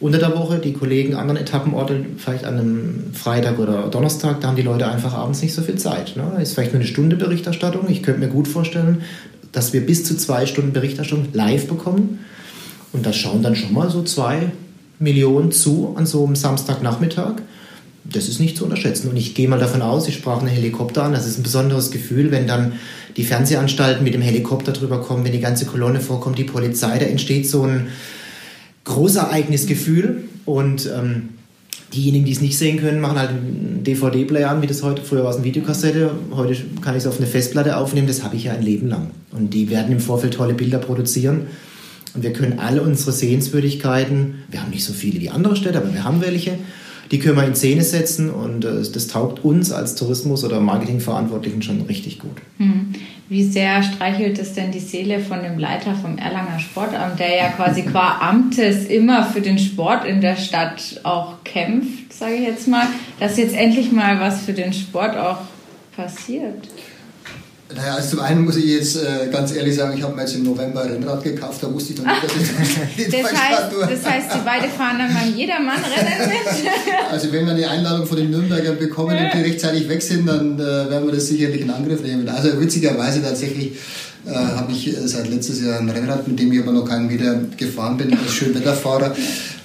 unter 0.00 0.18
der 0.18 0.36
Woche. 0.36 0.58
Die 0.58 0.72
Kollegen 0.72 1.14
anderen 1.14 1.40
Etappenorte, 1.40 2.04
vielleicht 2.16 2.44
an 2.44 2.58
einem 2.58 3.04
Freitag 3.14 3.58
oder 3.58 3.88
Donnerstag, 3.88 4.40
da 4.40 4.48
haben 4.48 4.56
die 4.56 4.62
Leute 4.62 4.86
einfach 4.86 5.14
abends 5.14 5.42
nicht 5.42 5.54
so 5.54 5.62
viel 5.62 5.76
Zeit. 5.76 6.16
Ne? 6.16 6.42
Ist 6.42 6.54
vielleicht 6.54 6.72
nur 6.72 6.80
eine 6.80 6.88
Stunde 6.88 7.16
Berichterstattung. 7.16 7.88
Ich 7.88 8.02
könnte 8.02 8.20
mir 8.20 8.28
gut 8.28 8.48
vorstellen, 8.48 9.02
dass 9.52 9.72
wir 9.72 9.84
bis 9.84 10.04
zu 10.04 10.16
zwei 10.16 10.46
Stunden 10.46 10.72
Berichterstattung 10.72 11.28
live 11.32 11.66
bekommen. 11.66 12.20
Und 12.92 13.06
da 13.06 13.12
schauen 13.12 13.42
dann 13.42 13.56
schon 13.56 13.72
mal 13.72 13.90
so 13.90 14.02
zwei 14.02 14.50
Millionen 14.98 15.52
zu 15.52 15.94
an 15.96 16.06
so 16.06 16.24
einem 16.24 16.36
Samstagnachmittag. 16.36 17.36
Das 18.04 18.28
ist 18.28 18.40
nicht 18.40 18.56
zu 18.56 18.64
unterschätzen. 18.64 19.10
Und 19.10 19.16
ich 19.16 19.34
gehe 19.34 19.48
mal 19.48 19.58
davon 19.58 19.82
aus, 19.82 20.08
ich 20.08 20.14
sprach 20.14 20.38
einen 20.38 20.48
Helikopter 20.48 21.02
an, 21.02 21.12
das 21.12 21.26
ist 21.26 21.38
ein 21.38 21.42
besonderes 21.42 21.90
Gefühl, 21.90 22.30
wenn 22.30 22.46
dann 22.46 22.72
die 23.16 23.24
Fernsehanstalten 23.24 24.04
mit 24.04 24.14
dem 24.14 24.22
Helikopter 24.22 24.72
drüber 24.72 25.00
kommen, 25.00 25.24
wenn 25.24 25.32
die 25.32 25.40
ganze 25.40 25.66
Kolonne 25.66 26.00
vorkommt, 26.00 26.38
die 26.38 26.44
Polizei, 26.44 26.98
da 26.98 27.04
entsteht 27.04 27.48
so 27.48 27.64
ein 27.64 27.88
Großereignisgefühl. 28.84 30.24
Und 30.46 30.86
ähm, 30.86 31.30
Diejenigen, 31.94 32.26
die 32.26 32.32
es 32.32 32.40
nicht 32.40 32.58
sehen 32.58 32.78
können, 32.78 33.00
machen 33.00 33.18
halt 33.18 33.30
einen 33.30 33.82
DVD-Player 33.82 34.50
an, 34.50 34.60
wie 34.60 34.66
das 34.66 34.82
heute, 34.82 35.02
früher 35.02 35.24
war 35.24 35.30
es 35.30 35.36
eine 35.36 35.44
Videokassette, 35.44 36.10
heute 36.32 36.54
kann 36.82 36.94
ich 36.94 37.02
es 37.02 37.06
auf 37.06 37.16
eine 37.16 37.26
Festplatte 37.26 37.76
aufnehmen, 37.76 38.06
das 38.06 38.22
habe 38.22 38.36
ich 38.36 38.44
ja 38.44 38.52
ein 38.52 38.62
Leben 38.62 38.88
lang. 38.88 39.10
Und 39.32 39.54
die 39.54 39.70
werden 39.70 39.92
im 39.92 40.00
Vorfeld 40.00 40.34
tolle 40.34 40.54
Bilder 40.54 40.78
produzieren. 40.78 41.46
Und 42.14 42.22
wir 42.22 42.32
können 42.32 42.58
alle 42.58 42.82
unsere 42.82 43.12
Sehenswürdigkeiten, 43.12 44.44
wir 44.50 44.62
haben 44.62 44.70
nicht 44.70 44.84
so 44.84 44.92
viele 44.92 45.20
wie 45.20 45.30
andere 45.30 45.56
Städte, 45.56 45.78
aber 45.78 45.92
wir 45.92 46.04
haben 46.04 46.20
welche, 46.20 46.58
die 47.10 47.18
können 47.18 47.36
wir 47.36 47.46
in 47.46 47.54
Szene 47.54 47.82
setzen 47.82 48.30
und 48.30 48.64
äh, 48.64 48.82
das 48.92 49.06
taugt 49.06 49.44
uns 49.44 49.72
als 49.72 49.94
Tourismus- 49.94 50.44
oder 50.44 50.60
Marketingverantwortlichen 50.60 51.62
schon 51.62 51.82
richtig 51.82 52.18
gut. 52.18 52.36
Hm. 52.58 52.92
Wie 53.30 53.44
sehr 53.44 53.82
streichelt 53.82 54.38
es 54.38 54.54
denn 54.54 54.72
die 54.72 54.78
Seele 54.78 55.20
von 55.20 55.42
dem 55.42 55.58
Leiter 55.58 55.94
vom 55.94 56.16
Erlanger 56.16 56.58
Sportamt, 56.60 57.20
der 57.20 57.36
ja 57.36 57.48
quasi 57.50 57.82
qua 57.82 58.20
Amtes 58.22 58.86
immer 58.86 59.22
für 59.24 59.42
den 59.42 59.58
Sport 59.58 60.06
in 60.06 60.22
der 60.22 60.36
Stadt 60.36 61.00
auch 61.02 61.44
kämpft, 61.44 62.10
sage 62.10 62.36
ich 62.36 62.46
jetzt 62.46 62.68
mal, 62.68 62.86
dass 63.20 63.36
jetzt 63.36 63.54
endlich 63.54 63.92
mal 63.92 64.18
was 64.18 64.40
für 64.46 64.54
den 64.54 64.72
Sport 64.72 65.18
auch 65.18 65.40
passiert? 65.94 66.68
Naja, 67.74 67.96
also 67.96 68.16
zum 68.16 68.20
einen 68.20 68.44
muss 68.44 68.56
ich 68.56 68.64
jetzt 68.64 68.96
äh, 68.96 69.28
ganz 69.30 69.52
ehrlich 69.52 69.76
sagen, 69.76 69.94
ich 69.96 70.02
habe 70.02 70.14
mir 70.14 70.22
jetzt 70.22 70.34
im 70.34 70.42
November 70.42 70.82
ein 70.82 70.90
Rennrad 70.90 71.22
gekauft, 71.22 71.62
da 71.62 71.72
wusste 71.72 71.92
ich 71.92 71.98
noch 71.98 72.06
nicht, 72.06 72.24
dass 72.24 72.32
ich 72.34 73.06
das 73.22 73.30
heißt, 73.30 73.72
das 73.82 74.10
heißt, 74.10 74.26
die 74.34 74.44
beiden 74.44 74.70
fahren 74.70 74.98
dann 74.98 75.12
beim 75.12 75.36
Jedermann-Rennen 75.36 76.28
mit? 76.28 76.72
also 77.10 77.30
wenn 77.30 77.44
wir 77.44 77.52
eine 77.52 77.68
Einladung 77.68 78.06
von 78.06 78.16
den 78.16 78.30
Nürnbergern 78.30 78.78
bekommen 78.78 79.18
und 79.18 79.34
die 79.34 79.42
rechtzeitig 79.42 79.86
weg 79.86 80.00
sind, 80.00 80.26
dann 80.26 80.58
äh, 80.58 80.62
werden 80.62 81.06
wir 81.06 81.14
das 81.14 81.26
sicherlich 81.26 81.60
in 81.60 81.70
Angriff 81.70 82.02
nehmen. 82.02 82.26
Also 82.30 82.58
witzigerweise 82.58 83.22
tatsächlich 83.22 83.72
äh, 84.26 84.34
habe 84.34 84.72
ich 84.72 84.88
äh, 84.88 85.06
seit 85.06 85.28
letztes 85.28 85.60
Jahr 85.62 85.78
ein 85.78 85.90
Rennrad, 85.90 86.26
mit 86.26 86.38
dem 86.38 86.50
ich 86.50 86.60
aber 86.60 86.72
noch 86.72 86.88
keinen 86.88 87.06
Meter 87.06 87.38
gefahren 87.58 87.98
bin, 87.98 88.16
als 88.16 88.32
Schönwetterfahrer 88.32 89.14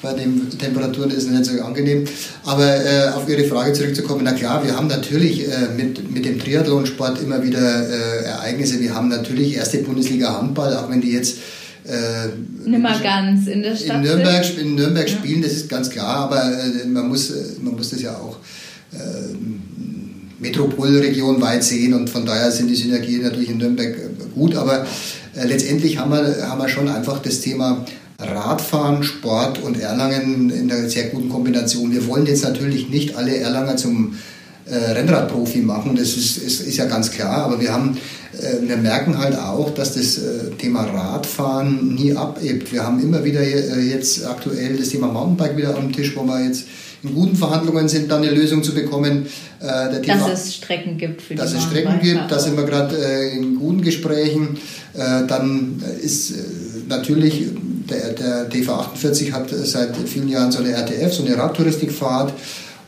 bei 0.04 0.14
den 0.14 0.50
Temperaturen 0.60 1.10
ist 1.10 1.24
es 1.24 1.30
nicht 1.30 1.46
so 1.46 1.60
angenehm. 1.64 2.04
Aber 2.44 2.66
äh, 2.66 3.10
auf 3.16 3.28
Ihre 3.28 3.46
Frage 3.46 3.74
zurückzukommen, 3.74 4.22
na 4.24 4.34
klar, 4.34 4.64
wir 4.64 4.76
haben 4.76 4.88
natürlich 4.88 5.48
äh, 5.48 5.70
mit, 5.76 6.12
mit 6.12 6.26
dem 6.26 6.38
Triathlonsport 6.38 7.22
immer 7.24 7.42
wieder 7.42 7.90
äh, 7.90 8.26
Ereignisse. 8.26 8.80
Wir 8.82 8.94
haben 8.94 9.08
natürlich 9.08 9.56
erste 9.56 9.78
Bundesliga 9.80 10.38
Handball, 10.38 10.76
auch 10.76 10.90
wenn 10.92 11.02
die 11.02 11.14
jetzt 11.14 11.38
äh, 11.86 12.70
Nimmer 12.70 13.00
ganz 13.00 13.48
in 13.48 13.64
der 13.64 13.76
Stadt 13.76 13.98
in 13.98 14.02
Nürnberg, 14.02 14.44
sind. 14.44 14.60
in 14.60 14.76
Nürnberg 14.76 15.10
ja. 15.10 15.16
spielen, 15.18 15.42
das 15.42 15.54
ist 15.54 15.70
ganz 15.70 15.90
klar, 15.90 16.16
aber 16.16 16.44
äh, 16.44 16.86
man, 16.86 17.08
muss, 17.08 17.32
äh, 17.32 17.44
man 17.62 17.76
muss 17.76 17.90
das 17.90 18.02
ja 18.02 18.16
auch 18.16 18.38
äh, 18.94 18.98
Metropolregion 20.40 21.42
weit 21.42 21.64
sehen 21.64 21.94
und 21.94 22.10
von 22.10 22.26
daher 22.26 22.52
sind 22.52 22.68
die 22.68 22.76
Synergien 22.76 23.24
natürlich 23.24 23.50
in 23.50 23.58
Nürnberg 23.58 23.96
gut, 24.36 24.56
aber 24.56 24.86
letztendlich 25.42 25.98
haben 25.98 26.12
wir, 26.12 26.50
haben 26.50 26.60
wir 26.60 26.68
schon 26.68 26.90
einfach 26.90 27.22
das 27.22 27.40
Thema 27.40 27.86
Radfahren, 28.24 29.04
Sport 29.04 29.62
und 29.62 29.80
Erlangen 29.80 30.50
in 30.50 30.72
einer 30.72 30.90
sehr 30.90 31.10
guten 31.10 31.30
Kombination. 31.30 31.92
Wir 31.92 32.08
wollen 32.08 32.26
jetzt 32.26 32.44
natürlich 32.44 32.90
nicht 32.90 33.16
alle 33.16 33.38
Erlanger 33.38 33.78
zum 33.78 34.16
äh, 34.66 34.76
Rennradprofi 34.76 35.60
machen, 35.60 35.96
das 35.96 36.16
ist, 36.16 36.38
ist, 36.38 36.62
ist 36.62 36.78
ja 36.78 36.86
ganz 36.86 37.12
klar, 37.12 37.46
aber 37.46 37.60
wir 37.60 37.74
haben 37.74 37.98
äh, 38.34 38.68
wir 38.68 38.78
merken 38.78 39.18
halt 39.18 39.38
auch, 39.38 39.74
dass 39.74 39.94
das 39.94 40.18
äh, 40.18 40.52
Thema 40.58 40.84
Radfahren 40.84 41.94
nie 41.94 42.16
abebbt. 42.16 42.72
Wir 42.72 42.84
haben 42.84 43.02
immer 43.02 43.24
wieder 43.24 43.42
äh, 43.42 43.80
jetzt 43.82 44.26
aktuell 44.26 44.78
das 44.78 44.90
Thema 44.90 45.08
Mountainbike 45.08 45.58
wieder 45.58 45.76
am 45.76 45.92
Tisch, 45.92 46.16
wo 46.16 46.24
wir 46.24 46.44
jetzt 46.44 46.66
in 47.04 47.14
guten 47.14 47.36
Verhandlungen 47.36 47.90
sind, 47.90 48.10
dann 48.10 48.24
eine 48.24 48.32
Lösung 48.32 48.64
zu 48.64 48.74
bekommen. 48.74 49.28
Dass 49.60 50.02
Thema, 50.02 50.32
es 50.32 50.56
Strecken 50.56 50.98
gibt 50.98 51.22
für 51.22 51.36
Dass 51.36 51.54
es 51.54 51.64
Strecken 51.64 52.00
gibt, 52.02 52.30
da 52.30 52.40
sind 52.40 52.56
wir 52.56 52.64
gerade 52.64 52.96
in 52.96 53.58
guten 53.58 53.82
Gesprächen. 53.82 54.58
Dann 54.94 55.82
ist 56.02 56.34
natürlich, 56.88 57.48
der, 57.90 58.14
der 58.14 58.50
TV48 58.50 59.32
hat 59.32 59.50
seit 59.50 59.96
vielen 59.98 60.30
Jahren 60.30 60.52
so 60.52 60.60
eine 60.60 60.72
RTF, 60.72 61.14
so 61.14 61.24
eine 61.24 61.38
Radtouristikfahrt. 61.38 62.34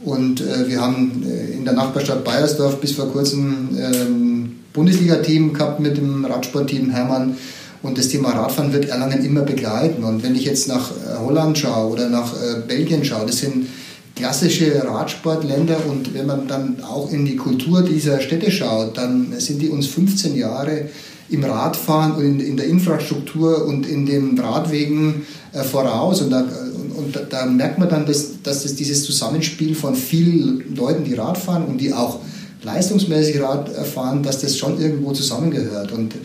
Und 0.03 0.43
wir 0.67 0.79
haben 0.79 1.23
in 1.53 1.65
der 1.65 1.73
Nachbarstadt 1.73 2.23
Bayersdorf 2.23 2.79
bis 2.79 2.91
vor 2.91 3.11
kurzem 3.11 3.69
ähm, 3.79 4.55
Bundesliga-Team 4.75 5.53
gehabt 5.53 5.79
mit 5.79 5.97
dem 5.97 6.25
Radsportteam 6.25 6.91
Hermann. 6.91 7.37
Und 7.81 7.97
das 7.97 8.09
Thema 8.09 8.31
Radfahren 8.31 8.73
wird 8.73 8.89
Erlangen 8.89 9.23
immer 9.23 9.41
begleiten. 9.41 10.03
Und 10.03 10.23
wenn 10.23 10.35
ich 10.35 10.45
jetzt 10.45 10.67
nach 10.67 10.91
äh, 10.91 11.17
Holland 11.19 11.57
schaue 11.57 11.91
oder 11.91 12.09
nach 12.09 12.33
äh, 12.33 12.59
Belgien 12.67 13.05
schaue, 13.05 13.25
das 13.25 13.37
sind 13.37 13.67
klassische 14.15 14.83
Radsportländer. 14.83 15.77
Und 15.87 16.13
wenn 16.13 16.25
man 16.25 16.47
dann 16.47 16.83
auch 16.83 17.11
in 17.11 17.25
die 17.25 17.35
Kultur 17.35 17.83
dieser 17.83 18.19
Städte 18.21 18.51
schaut, 18.51 18.97
dann 18.97 19.33
sind 19.37 19.61
die 19.61 19.69
uns 19.69 19.87
15 19.87 20.35
Jahre 20.35 20.89
im 21.29 21.43
Radfahren 21.43 22.13
und 22.13 22.23
in, 22.23 22.39
in 22.39 22.57
der 22.57 22.67
Infrastruktur 22.67 23.65
und 23.65 23.87
in 23.87 24.05
den 24.05 24.37
Radwegen 24.37 25.25
äh, 25.53 25.63
voraus. 25.63 26.21
Und 26.21 26.29
da, 26.29 26.41
und, 26.41 26.91
und 26.91 27.15
da, 27.15 27.21
da, 27.21 27.45
merkt 27.45 27.79
man 27.79 27.89
dann, 27.89 28.05
dass, 28.05 28.41
dass 28.43 28.63
das 28.63 28.75
dieses 28.75 29.03
Zusammenspiel 29.03 29.75
von 29.75 29.95
vielen 29.95 30.75
Leuten, 30.75 31.03
die 31.03 31.13
Radfahren 31.13 31.65
und 31.65 31.79
die 31.79 31.93
auch 31.93 32.19
leistungsmäßig 32.63 33.41
Rad 33.41 33.73
erfahren, 33.73 34.23
dass 34.23 34.41
das 34.41 34.57
schon 34.57 34.81
irgendwo 34.81 35.13
zusammengehört. 35.13 35.91
Und 35.91 36.15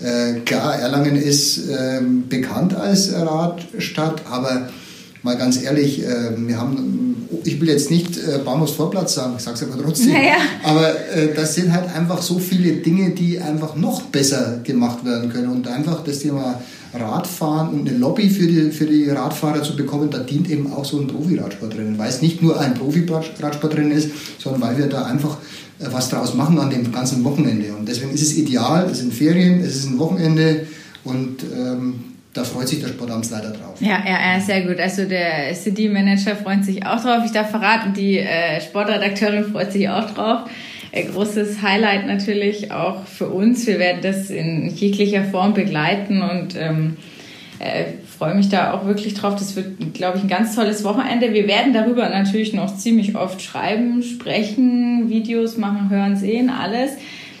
äh, 0.00 0.40
klar, 0.44 0.76
Erlangen 0.76 1.16
ist 1.16 1.68
äh, 1.68 2.00
bekannt 2.28 2.74
als 2.74 3.12
Radstadt, 3.12 4.22
aber 4.30 4.68
mal 5.22 5.36
ganz 5.36 5.60
ehrlich, 5.60 6.04
äh, 6.04 6.36
wir 6.36 6.58
haben, 6.58 7.07
ich 7.44 7.60
will 7.60 7.68
jetzt 7.68 7.90
nicht 7.90 8.16
äh, 8.16 8.38
Bahnhofsvorplatz 8.44 9.14
sagen, 9.14 9.34
ich 9.36 9.44
sage 9.44 9.56
es 9.56 9.62
aber 9.62 9.82
trotzdem, 9.82 10.12
naja. 10.12 10.36
aber 10.62 10.88
äh, 11.10 11.34
das 11.34 11.54
sind 11.54 11.72
halt 11.72 11.94
einfach 11.94 12.22
so 12.22 12.38
viele 12.38 12.72
Dinge, 12.74 13.10
die 13.10 13.38
einfach 13.38 13.76
noch 13.76 14.02
besser 14.02 14.60
gemacht 14.64 15.04
werden 15.04 15.30
können 15.30 15.48
und 15.48 15.68
einfach 15.68 16.02
das 16.04 16.20
Thema 16.20 16.60
Radfahren 16.94 17.68
und 17.68 17.88
eine 17.88 17.98
Lobby 17.98 18.30
für 18.30 18.46
die, 18.46 18.70
für 18.70 18.86
die 18.86 19.10
Radfahrer 19.10 19.62
zu 19.62 19.76
bekommen, 19.76 20.08
da 20.10 20.18
dient 20.20 20.50
eben 20.50 20.72
auch 20.72 20.84
so 20.84 20.98
ein 20.98 21.06
Profi-Radsportrennen, 21.06 21.98
weil 21.98 22.08
es 22.08 22.22
nicht 22.22 22.40
nur 22.42 22.58
ein 22.58 22.74
Profi-Radsportrennen 22.74 23.92
ist, 23.92 24.10
sondern 24.38 24.62
weil 24.62 24.78
wir 24.78 24.86
da 24.86 25.04
einfach 25.04 25.36
äh, 25.78 25.86
was 25.90 26.08
daraus 26.08 26.34
machen 26.34 26.58
an 26.58 26.70
dem 26.70 26.90
ganzen 26.90 27.22
Wochenende. 27.24 27.74
Und 27.78 27.86
deswegen 27.86 28.10
ist 28.12 28.22
es 28.22 28.36
ideal, 28.36 28.88
es 28.90 28.98
sind 28.98 29.12
Ferien, 29.12 29.60
es 29.60 29.76
ist 29.76 29.86
ein 29.86 29.98
Wochenende 29.98 30.66
und 31.04 31.42
ähm, 31.54 32.04
da 32.38 32.44
freut 32.44 32.68
sich 32.68 32.80
der 32.80 32.88
Sportamtsleiter 32.88 33.50
drauf. 33.50 33.80
Ja, 33.80 34.00
ja, 34.06 34.34
ja, 34.34 34.40
sehr 34.40 34.62
gut. 34.62 34.78
Also 34.78 35.06
der 35.06 35.52
CD-Manager 35.54 36.36
freut 36.36 36.64
sich 36.64 36.86
auch 36.86 37.02
drauf. 37.02 37.22
Ich 37.24 37.32
darf 37.32 37.50
verraten, 37.50 37.94
die 37.94 38.18
äh, 38.18 38.60
Sportredakteurin 38.60 39.44
freut 39.50 39.72
sich 39.72 39.88
auch 39.88 40.08
drauf. 40.14 40.48
Ein 40.92 41.02
äh, 41.02 41.04
großes 41.06 41.62
Highlight 41.62 42.06
natürlich 42.06 42.70
auch 42.70 43.04
für 43.06 43.26
uns. 43.26 43.66
Wir 43.66 43.80
werden 43.80 44.02
das 44.02 44.30
in 44.30 44.68
jeglicher 44.68 45.24
Form 45.24 45.52
begleiten 45.52 46.22
und 46.22 46.54
ähm, 46.56 46.96
äh, 47.58 47.86
freue 48.16 48.36
mich 48.36 48.48
da 48.48 48.72
auch 48.72 48.86
wirklich 48.86 49.14
drauf. 49.14 49.34
Das 49.34 49.56
wird, 49.56 49.94
glaube 49.94 50.18
ich, 50.18 50.22
ein 50.22 50.28
ganz 50.28 50.54
tolles 50.54 50.84
Wochenende. 50.84 51.32
Wir 51.32 51.48
werden 51.48 51.72
darüber 51.72 52.08
natürlich 52.08 52.52
noch 52.52 52.76
ziemlich 52.76 53.16
oft 53.16 53.42
schreiben, 53.42 54.04
sprechen, 54.04 55.10
Videos 55.10 55.56
machen, 55.56 55.90
hören, 55.90 56.16
sehen, 56.16 56.50
alles. 56.50 56.92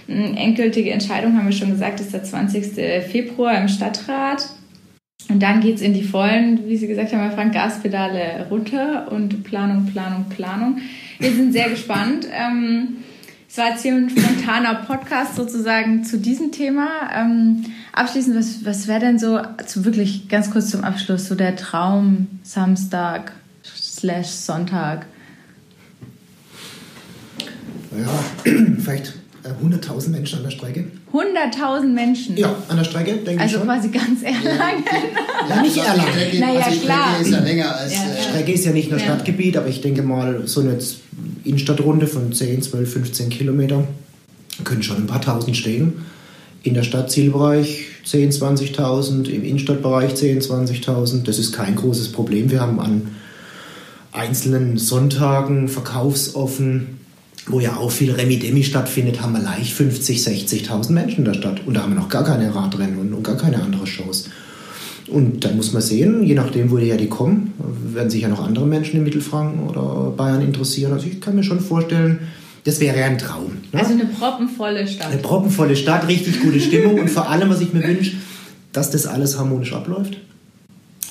Endgültige 0.08 0.90
Entscheidung, 0.90 1.36
haben 1.36 1.46
wir 1.46 1.52
schon 1.52 1.70
gesagt, 1.70 2.00
ist 2.00 2.14
der 2.14 2.24
20. 2.24 2.74
Februar 3.10 3.60
im 3.60 3.68
Stadtrat. 3.68 4.48
Und 5.28 5.40
dann 5.40 5.60
geht 5.60 5.76
es 5.76 5.82
in 5.82 5.92
die 5.92 6.04
Vollen, 6.04 6.66
wie 6.66 6.76
Sie 6.76 6.86
gesagt 6.86 7.12
haben, 7.12 7.20
Herr 7.20 7.32
Frank, 7.32 7.52
Gaspedale 7.52 8.46
runter 8.50 9.12
und 9.12 9.44
Planung, 9.44 9.86
Planung, 9.86 10.26
Planung. 10.30 10.78
Wir 11.18 11.32
sind 11.32 11.52
sehr 11.52 11.68
gespannt. 11.68 12.26
Ähm, 12.32 12.98
es 13.50 13.58
war 13.58 13.70
jetzt 13.70 13.82
hier 13.82 13.94
ein 13.94 14.10
spontaner 14.10 14.74
Podcast 14.86 15.36
sozusagen 15.36 16.04
zu 16.04 16.18
diesem 16.18 16.52
Thema. 16.52 17.10
Ähm, 17.14 17.64
abschließend, 17.92 18.36
was, 18.36 18.64
was 18.64 18.88
wäre 18.88 19.00
denn 19.00 19.18
so, 19.18 19.40
zu 19.66 19.84
wirklich 19.84 20.28
ganz 20.28 20.50
kurz 20.50 20.70
zum 20.70 20.82
Abschluss, 20.82 21.28
so 21.28 21.34
der 21.34 21.56
Traum 21.56 22.28
Samstag 22.42 23.32
slash 23.64 24.28
Sonntag? 24.28 25.06
Ja, 27.98 28.50
vielleicht 28.78 29.14
100.000 29.52 30.06
äh, 30.06 30.08
Menschen 30.10 30.38
an 30.38 30.44
der 30.44 30.50
Strecke. 30.50 30.84
100.000 31.12 31.86
Menschen? 31.86 32.36
Ja, 32.36 32.54
an 32.68 32.76
der 32.76 32.84
Strecke, 32.84 33.16
denke 33.16 33.42
also 33.42 33.56
ich 33.56 33.60
schon. 33.60 33.70
Also 33.70 33.88
quasi 33.88 34.08
ganz 34.08 34.22
Erlangen. 34.22 34.84
Ja, 35.48 35.56
ja 35.56 35.62
nicht 35.62 35.76
Erlangen. 35.76 36.40
Naja, 36.40 36.60
also 36.60 36.80
klar. 36.80 37.08
Strecke 37.14 37.22
ist 37.22 37.32
ja 37.32 37.40
länger 37.40 37.76
als... 37.76 37.94
Ja, 37.94 38.00
äh, 38.00 38.22
Strecke 38.22 38.52
ist 38.52 38.64
ja 38.64 38.72
nicht 38.72 38.90
nur 38.90 39.00
Stadtgebiet, 39.00 39.56
aber 39.56 39.68
ich 39.68 39.80
denke 39.80 40.02
mal, 40.02 40.46
so 40.46 40.60
eine 40.60 40.78
Innenstadtrunde 41.44 42.06
von 42.06 42.32
10, 42.32 42.62
12, 42.62 42.92
15 42.92 43.30
Kilometern 43.30 43.88
können 44.64 44.82
schon 44.82 44.96
ein 44.96 45.06
paar 45.06 45.20
Tausend 45.20 45.56
stehen. 45.56 46.04
In 46.62 46.74
der 46.74 46.82
Stadtzielbereich 46.82 47.86
10, 48.04 48.32
20.000, 48.32 49.28
im 49.28 49.44
Innenstadtbereich 49.44 50.14
10, 50.14 50.40
20.000. 50.40 51.24
Das 51.24 51.38
ist 51.38 51.52
kein 51.52 51.76
großes 51.76 52.12
Problem. 52.12 52.50
Wir 52.50 52.60
haben 52.60 52.80
an 52.80 53.08
einzelnen 54.12 54.78
Sonntagen 54.78 55.68
verkaufsoffen 55.68 56.97
wo 57.48 57.60
ja 57.60 57.76
auch 57.76 57.90
viel 57.90 58.12
Remi-Demi 58.12 58.62
stattfindet, 58.62 59.20
haben 59.20 59.32
wir 59.32 59.40
leicht 59.40 59.72
50, 59.72 60.18
60.000 60.18 60.92
Menschen 60.92 61.18
in 61.18 61.24
der 61.24 61.34
Stadt. 61.34 61.60
Und 61.66 61.74
da 61.74 61.82
haben 61.82 61.92
wir 61.92 62.00
noch 62.00 62.08
gar 62.08 62.24
keine 62.24 62.54
Radrennen 62.54 63.12
und, 63.12 63.22
gar 63.22 63.36
keine 63.36 63.62
anderen 63.62 63.86
Shows. 63.86 64.28
Und 65.08 65.44
dann 65.44 65.56
muss 65.56 65.72
man 65.72 65.80
sehen, 65.80 66.22
je 66.22 66.34
nachdem, 66.34 66.70
woher 66.70 66.96
die 66.96 67.08
kommen, 67.08 67.54
werden 67.92 68.10
sich 68.10 68.22
ja 68.22 68.28
noch 68.28 68.44
andere 68.44 68.66
Menschen 68.66 68.98
in 68.98 69.04
Mittelfranken 69.04 69.68
oder 69.68 70.12
Bayern 70.16 70.42
interessieren. 70.42 70.92
Also 70.92 71.06
ich 71.06 71.20
kann 71.20 71.34
mir 71.34 71.42
schon 71.42 71.60
vorstellen, 71.60 72.20
das 72.64 72.80
wäre 72.80 73.02
ein 73.04 73.16
Traum. 73.16 73.52
Ne? 73.72 73.80
Also 73.80 73.92
eine 73.92 74.04
proppenvolle 74.04 74.86
Stadt. 74.86 75.10
Eine 75.10 75.22
proppenvolle 75.22 75.76
Stadt, 75.76 76.06
richtig 76.08 76.40
gute 76.40 76.60
Stimmung 76.60 76.98
und 76.98 77.08
vor 77.08 77.30
allem, 77.30 77.48
was 77.48 77.62
ich 77.62 77.72
mir 77.72 77.82
wünsche, 77.82 78.12
dass 78.72 78.90
das 78.90 79.06
alles 79.06 79.38
harmonisch 79.38 79.72
abläuft 79.72 80.18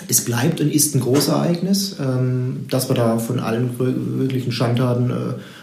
es 0.08 0.24
bleibt 0.24 0.62
und 0.62 0.72
ist 0.72 0.96
ein 0.96 1.02
Großereignis, 1.02 1.98
ähm, 2.00 2.66
dass 2.70 2.90
wir 2.90 2.96
da 2.96 3.18
von 3.18 3.40
allen 3.40 3.72
möglichen 4.18 4.52
Schandtaten 4.52 5.10
äh, 5.10 5.14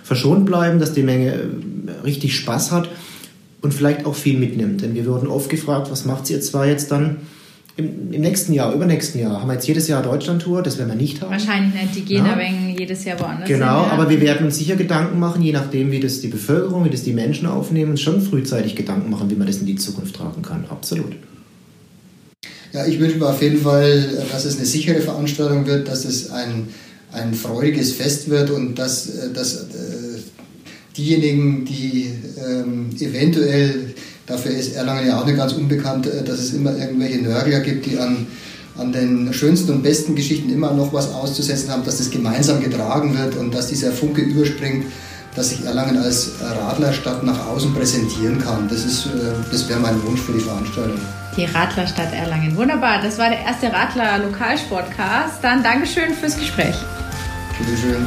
verschont 0.03 0.45
bleiben, 0.45 0.79
dass 0.79 0.93
die 0.93 1.03
Menge 1.03 1.33
äh, 1.33 2.01
richtig 2.05 2.37
Spaß 2.37 2.73
hat 2.73 2.89
und 3.63 3.73
vielleicht 3.73 4.07
auch 4.07 4.15
viel 4.15 4.39
mitnimmt. 4.39 4.83
Denn 4.83 4.95
wir 4.95 5.07
wurden 5.07 5.29
oft 5.29 5.49
gefragt, 5.49 5.91
was 5.91 6.05
macht 6.05 6.29
ihr 6.31 6.41
zwar 6.41 6.67
jetzt 6.67 6.91
dann 6.91 7.19
im, 7.77 8.13
im, 8.13 8.21
nächsten 8.21 8.53
Jahr, 8.53 8.75
übernächsten 8.75 9.21
Jahr? 9.21 9.41
Haben 9.41 9.49
wir 9.49 9.55
jetzt 9.55 9.67
jedes 9.67 9.89
Jahr 9.89 10.03
Deutschland-Tour? 10.03 10.63
Das 10.63 10.79
werden 10.79 10.91
wir 10.91 10.97
nicht 10.97 11.21
haben. 11.23 11.31
Wahrscheinlich 11.31 11.81
nicht, 11.81 11.97
die 11.97 12.03
gehen 12.03 12.27
ja. 12.27 12.37
wegen 12.37 12.77
jedes 12.77 13.05
Jahr 13.05 13.19
woanders 13.21 13.49
Genau, 13.49 13.83
hin, 13.83 13.89
ja. 13.89 13.93
aber 13.93 14.11
wir 14.11 14.21
werden 14.21 14.47
uns 14.47 14.59
sicher 14.59 14.77
Gedanken 14.77 15.19
machen, 15.19 15.43
je 15.43 15.53
nachdem, 15.53 15.91
wie 15.93 16.01
das 16.01 16.21
die 16.21 16.29
Bevölkerung, 16.29 16.85
wie 16.85 16.91
das 16.91 17.05
die 17.05 17.13
Menschen 17.13 17.47
aufnehmen, 17.47 17.97
schon 17.97 18.21
frühzeitig 18.21 18.75
Gedanken 18.75 19.11
machen, 19.11 19.31
wie 19.31 19.37
man 19.37 19.47
das 19.47 19.59
in 19.59 19.67
die 19.67 19.77
Zukunft 19.77 20.17
tragen 20.17 20.43
kann. 20.43 20.65
Absolut. 20.71 21.13
Ja, 22.75 22.85
ich 22.85 22.99
wünsche 22.99 23.19
mir 23.19 23.29
auf 23.29 23.41
jeden 23.41 23.61
Fall, 23.61 24.27
dass 24.33 24.45
es 24.45 24.57
eine 24.57 24.67
sichere 24.67 25.01
Veranstaltung 25.01 25.65
wird, 25.65 25.87
dass 25.87 26.05
es 26.05 26.33
ein, 26.33 26.67
ein 27.13 27.33
freudiges 27.33 27.93
Fest 27.93 28.29
wird 28.29 28.51
und 28.51 28.75
dass, 28.75 29.07
äh, 29.11 29.33
dass 29.33 29.55
äh, 29.55 30.19
diejenigen, 30.97 31.65
die 31.65 32.11
ähm, 32.45 32.91
eventuell, 32.99 33.95
dafür 34.27 34.51
ist 34.51 34.75
Erlangen 34.75 35.07
ja 35.07 35.21
auch 35.21 35.25
nicht 35.25 35.37
ganz 35.37 35.53
unbekannt, 35.53 36.09
äh, 36.09 36.25
dass 36.25 36.41
es 36.41 36.53
immer 36.53 36.77
irgendwelche 36.77 37.19
Nörgler 37.19 37.61
gibt, 37.61 37.87
die 37.87 37.97
an, 37.97 38.27
an 38.77 38.93
den 38.93 39.33
schönsten 39.33 39.71
und 39.71 39.85
besten 39.85 40.17
Geschichten 40.17 40.53
immer 40.53 40.73
noch 40.73 40.93
was 40.93 41.15
auszusetzen 41.15 41.71
haben, 41.71 41.85
dass 41.85 41.99
das 41.99 42.11
gemeinsam 42.11 42.61
getragen 42.61 43.17
wird 43.17 43.37
und 43.37 43.55
dass 43.55 43.69
dieser 43.69 43.93
Funke 43.93 44.23
überspringt, 44.23 44.87
dass 45.35 45.49
sich 45.51 45.65
Erlangen 45.65 45.99
als 45.99 46.33
Radlerstadt 46.41 47.23
nach 47.25 47.47
außen 47.47 47.75
präsentieren 47.75 48.39
kann. 48.39 48.69
Das, 48.69 48.85
ist, 48.85 49.09
das 49.51 49.69
wäre 49.69 49.81
mein 49.81 50.01
Wunsch 50.05 50.21
für 50.21 50.33
die 50.33 50.41
Veranstaltung. 50.41 51.01
Die 51.37 51.45
Radlerstadt 51.45 52.13
Erlangen. 52.13 52.55
Wunderbar, 52.57 53.03
das 53.03 53.19
war 53.19 53.29
der 53.29 53.41
erste 53.41 53.73
Radler 53.73 54.19
Lokalsportcast. 54.19 55.43
Dann 55.43 55.63
Dankeschön 55.63 56.15
fürs 56.15 56.37
Gespräch. 56.37 56.77
Bitteschön. 57.59 58.07